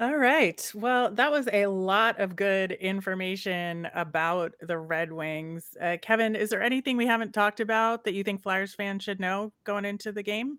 All 0.00 0.16
right. 0.16 0.68
Well, 0.74 1.12
that 1.12 1.30
was 1.30 1.48
a 1.52 1.66
lot 1.66 2.18
of 2.18 2.34
good 2.34 2.72
information 2.72 3.86
about 3.94 4.52
the 4.60 4.76
Red 4.76 5.12
Wings. 5.12 5.76
Uh, 5.80 5.96
Kevin, 6.02 6.34
is 6.34 6.50
there 6.50 6.62
anything 6.62 6.96
we 6.96 7.06
haven't 7.06 7.32
talked 7.32 7.60
about 7.60 8.02
that 8.04 8.14
you 8.14 8.24
think 8.24 8.42
Flyers 8.42 8.74
fans 8.74 9.04
should 9.04 9.20
know 9.20 9.52
going 9.62 9.84
into 9.84 10.10
the 10.10 10.24
game? 10.24 10.58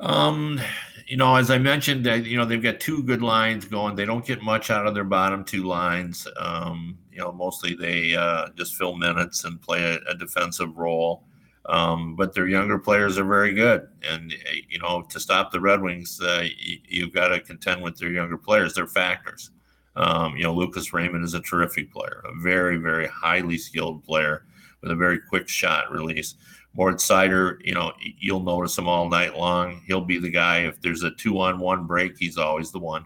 Um, 0.00 0.60
you 1.06 1.16
know, 1.16 1.36
as 1.36 1.50
I 1.50 1.58
mentioned, 1.58 2.04
that 2.06 2.24
you 2.24 2.36
know 2.36 2.44
they've 2.44 2.62
got 2.62 2.80
two 2.80 3.02
good 3.02 3.22
lines 3.22 3.64
going. 3.64 3.94
They 3.94 4.06
don't 4.06 4.24
get 4.24 4.42
much 4.42 4.70
out 4.70 4.86
of 4.86 4.94
their 4.94 5.04
bottom 5.04 5.44
two 5.44 5.64
lines. 5.64 6.26
Um, 6.38 6.98
you 7.12 7.18
know, 7.18 7.32
mostly 7.32 7.74
they 7.74 8.14
uh, 8.14 8.48
just 8.56 8.74
fill 8.76 8.96
minutes 8.96 9.44
and 9.44 9.60
play 9.60 9.82
a, 9.84 10.10
a 10.10 10.14
defensive 10.14 10.76
role. 10.76 11.24
Um, 11.66 12.14
but 12.14 12.34
their 12.34 12.46
younger 12.46 12.78
players 12.78 13.16
are 13.18 13.24
very 13.24 13.54
good, 13.54 13.88
and 14.02 14.32
eh, 14.32 14.60
you 14.68 14.78
know 14.78 15.02
to 15.02 15.20
stop 15.20 15.50
the 15.50 15.60
Red 15.60 15.80
Wings, 15.80 16.20
uh, 16.20 16.44
you, 16.58 17.04
have 17.04 17.14
got 17.14 17.28
to 17.28 17.40
contend 17.40 17.82
with 17.82 17.96
their 17.96 18.10
younger 18.10 18.36
players. 18.36 18.74
They're 18.74 18.86
factors. 18.86 19.50
Um, 19.96 20.36
you 20.36 20.42
know, 20.42 20.54
Lucas 20.54 20.92
Raymond 20.92 21.24
is 21.24 21.34
a 21.34 21.40
terrific 21.40 21.92
player, 21.92 22.22
a 22.24 22.42
very, 22.42 22.78
very 22.78 23.06
highly 23.06 23.56
skilled 23.56 24.04
player 24.04 24.44
with 24.82 24.90
a 24.90 24.96
very 24.96 25.20
quick 25.20 25.48
shot 25.48 25.90
release. 25.90 26.34
Moritz 26.76 27.06
Seider, 27.06 27.58
you 27.64 27.74
know, 27.74 27.92
you'll 28.18 28.42
notice 28.42 28.76
him 28.76 28.88
all 28.88 29.08
night 29.08 29.36
long. 29.36 29.80
He'll 29.86 30.04
be 30.04 30.18
the 30.18 30.30
guy. 30.30 30.60
If 30.60 30.80
there's 30.80 31.04
a 31.04 31.10
two 31.12 31.38
on 31.40 31.60
one 31.60 31.86
break, 31.86 32.16
he's 32.18 32.36
always 32.36 32.72
the 32.72 32.80
one. 32.80 33.04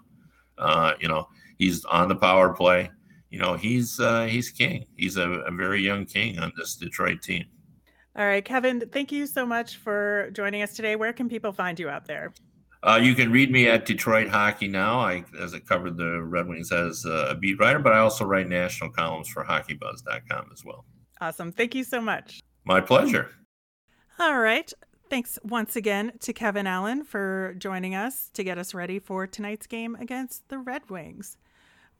Uh, 0.56 0.94
you 1.00 1.08
know, 1.08 1.28
he's 1.58 1.84
on 1.84 2.08
the 2.08 2.16
power 2.16 2.54
play. 2.54 2.90
You 3.30 3.38
know, 3.38 3.54
he's 3.54 4.00
uh, 4.00 4.24
he's 4.24 4.48
king. 4.48 4.86
He's 4.96 5.18
a, 5.18 5.28
a 5.28 5.50
very 5.50 5.82
young 5.82 6.06
king 6.06 6.38
on 6.38 6.50
this 6.56 6.76
Detroit 6.76 7.20
team. 7.20 7.44
All 8.16 8.24
right, 8.24 8.44
Kevin, 8.44 8.82
thank 8.90 9.12
you 9.12 9.26
so 9.26 9.46
much 9.46 9.76
for 9.76 10.30
joining 10.32 10.62
us 10.62 10.74
today. 10.74 10.96
Where 10.96 11.12
can 11.12 11.28
people 11.28 11.52
find 11.52 11.78
you 11.78 11.88
out 11.88 12.06
there? 12.06 12.32
Uh, 12.82 12.98
you 13.00 13.14
can 13.14 13.30
read 13.30 13.50
me 13.50 13.68
at 13.68 13.84
Detroit 13.84 14.28
Hockey 14.28 14.66
Now. 14.66 15.00
I, 15.00 15.24
as 15.38 15.52
I 15.52 15.58
covered 15.58 15.96
the 15.96 16.22
Red 16.22 16.48
Wings 16.48 16.72
as 16.72 17.04
a 17.04 17.36
beat 17.38 17.58
writer, 17.60 17.78
but 17.80 17.92
I 17.92 17.98
also 17.98 18.24
write 18.24 18.48
national 18.48 18.90
columns 18.90 19.28
for 19.28 19.44
HockeyBuzz.com 19.44 20.50
as 20.52 20.64
well. 20.64 20.84
Awesome. 21.20 21.52
Thank 21.52 21.74
you 21.74 21.84
so 21.84 22.00
much. 22.00 22.40
My 22.64 22.80
pleasure. 22.80 23.30
All 24.20 24.40
right. 24.40 24.72
Thanks 25.08 25.38
once 25.44 25.76
again 25.76 26.10
to 26.20 26.32
Kevin 26.32 26.66
Allen 26.66 27.04
for 27.04 27.54
joining 27.56 27.94
us 27.94 28.30
to 28.34 28.42
get 28.42 28.58
us 28.58 28.74
ready 28.74 28.98
for 28.98 29.28
tonight's 29.28 29.68
game 29.68 29.94
against 29.94 30.48
the 30.48 30.58
Red 30.58 30.90
Wings. 30.90 31.36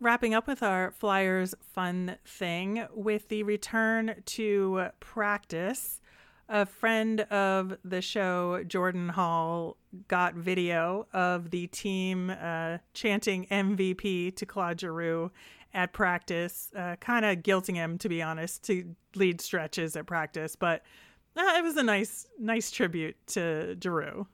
Wrapping 0.01 0.35
up 0.35 0.49
with 0.49 0.61
our 0.61 0.91
Flyers 0.91 1.55
fun 1.61 2.17
thing 2.25 2.85
with 2.93 3.29
the 3.29 3.45
return 3.45 4.17
to 4.27 4.89
practice 4.99 6.01
a 6.49 6.67
friend 6.67 7.21
of 7.21 7.79
the 7.85 8.03
show, 8.03 8.65
Jordan 8.67 9.11
Hall, 9.11 9.77
got 10.09 10.35
video 10.35 11.07
of 11.13 11.51
the 11.51 11.69
team 11.69 12.31
uh, 12.31 12.79
chanting 12.95 13.47
MVP 13.47 14.35
to 14.35 14.45
Claude 14.45 14.81
Giroux 14.81 15.31
at 15.73 15.93
practice, 15.93 16.73
uh, 16.75 16.97
kind 16.97 17.25
of 17.25 17.39
guilting 17.45 17.77
him, 17.77 17.97
to 17.99 18.09
be 18.09 18.21
honest, 18.23 18.65
to 18.65 18.97
lead 19.15 19.41
stretches 19.41 19.95
at 19.95 20.07
practice. 20.07 20.57
But 20.57 20.83
it 21.39 21.63
was 21.63 21.77
a 21.77 21.83
nice, 21.83 22.27
nice 22.39 22.71
tribute 22.71 23.17
to 23.29 23.77
Giroux. 23.83 24.27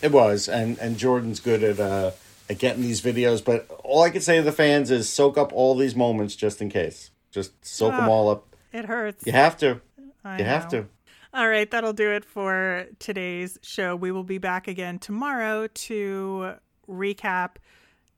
It 0.00 0.12
was, 0.12 0.48
and 0.48 0.78
and 0.78 0.96
Jordan's 0.96 1.40
good 1.40 1.62
at 1.62 1.80
uh, 1.80 2.12
at 2.48 2.58
getting 2.58 2.82
these 2.82 3.00
videos. 3.00 3.44
But 3.44 3.68
all 3.82 4.02
I 4.02 4.10
can 4.10 4.20
say 4.20 4.36
to 4.36 4.42
the 4.42 4.52
fans 4.52 4.90
is 4.90 5.08
soak 5.08 5.36
up 5.36 5.52
all 5.52 5.74
these 5.74 5.96
moments 5.96 6.36
just 6.36 6.62
in 6.62 6.70
case. 6.70 7.10
Just 7.30 7.64
soak 7.64 7.92
them 7.92 8.08
all 8.08 8.28
up. 8.28 8.54
It 8.72 8.84
hurts. 8.84 9.26
You 9.26 9.32
have 9.32 9.56
to. 9.58 9.80
I 10.24 10.38
you 10.38 10.44
know. 10.44 10.50
have 10.50 10.68
to. 10.68 10.86
All 11.34 11.48
right, 11.48 11.70
that'll 11.70 11.92
do 11.92 12.10
it 12.10 12.24
for 12.24 12.86
today's 12.98 13.58
show. 13.62 13.94
We 13.94 14.12
will 14.12 14.24
be 14.24 14.38
back 14.38 14.66
again 14.66 14.98
tomorrow 14.98 15.66
to 15.66 16.54
recap 16.88 17.56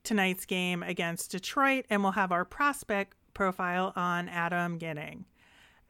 tonight's 0.05 0.47
game 0.47 0.83
against 0.83 1.33
Detroit, 1.33 1.87
and 1.91 2.03
we'll 2.03 2.13
have 2.13 2.31
our 2.31 2.45
prospect 2.45 3.17
profile 3.35 3.93
on 3.97 4.29
Adam 4.29 4.79
Ginning. 4.79 5.25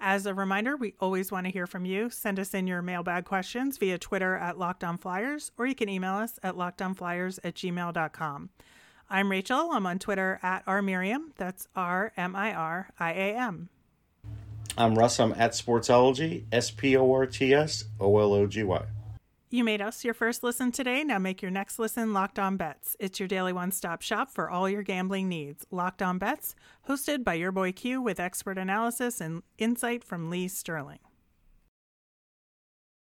As 0.03 0.25
a 0.25 0.33
reminder, 0.33 0.77
we 0.77 0.95
always 0.99 1.31
want 1.31 1.45
to 1.45 1.53
hear 1.53 1.67
from 1.67 1.85
you. 1.85 2.09
Send 2.09 2.41
us 2.41 2.55
in 2.55 2.67
your 2.67 2.81
mailbag 2.81 3.27
questions 3.27 3.77
via 3.77 3.99
Twitter 3.99 4.35
at 4.35 4.57
LockedOnFlyers, 4.57 5.51
or 5.59 5.67
you 5.67 5.75
can 5.75 5.91
email 5.91 6.15
us 6.15 6.39
at 6.43 6.55
lockedonflyers 6.55 7.39
at 7.45 7.55
gmail.com. 7.55 8.49
I'm 9.11 9.31
Rachel. 9.31 9.71
I'm 9.73 9.87
on 9.87 9.99
Twitter 9.99 10.41
at 10.43 10.65
rmiriam. 10.65 11.33
That's 11.37 11.69
R 11.77 12.13
M 12.17 12.35
I 12.35 12.55
R 12.55 12.89
I 12.99 13.13
A 13.13 13.37
M. 13.37 13.69
I'm 14.79 14.95
Russ. 14.95 15.21
I'm 15.21 15.33
at 15.33 15.53
Sportsology, 15.53 16.45
S 16.51 16.71
P 16.71 16.97
O 16.97 17.13
R 17.13 17.27
T 17.27 17.53
S 17.53 17.85
O 18.01 18.19
L 18.19 18.33
O 18.33 18.47
G 18.47 18.63
Y. 18.63 18.83
You 19.53 19.65
made 19.65 19.83
us 19.83 20.05
your 20.05 20.15
first 20.15 20.45
listen 20.45 20.71
today. 20.71 21.03
Now 21.03 21.19
make 21.19 21.43
your 21.43 21.51
next 21.51 21.81
listen 21.81 22.13
Locked 22.13 22.39
On 22.39 22.57
Bets. 22.57 22.97
It's 23.01 23.19
your 23.19 23.27
daily 23.27 23.53
one 23.53 23.73
stop 23.73 24.01
shop 24.01 24.31
for 24.31 24.49
all 24.49 24.71
your 24.71 24.85
gambling 24.85 25.29
needs. 25.29 25.67
Locked 25.73 26.03
On 26.03 26.19
Bets, 26.19 26.55
hosted 26.89 27.25
by 27.25 27.35
your 27.35 27.51
boy 27.51 27.73
Q 27.73 28.01
with 28.01 28.21
expert 28.21 28.59
analysis 28.59 29.21
and 29.21 29.43
insight 29.59 30.05
from 30.05 30.31
Lee 30.31 30.47
Sterling. 30.47 31.01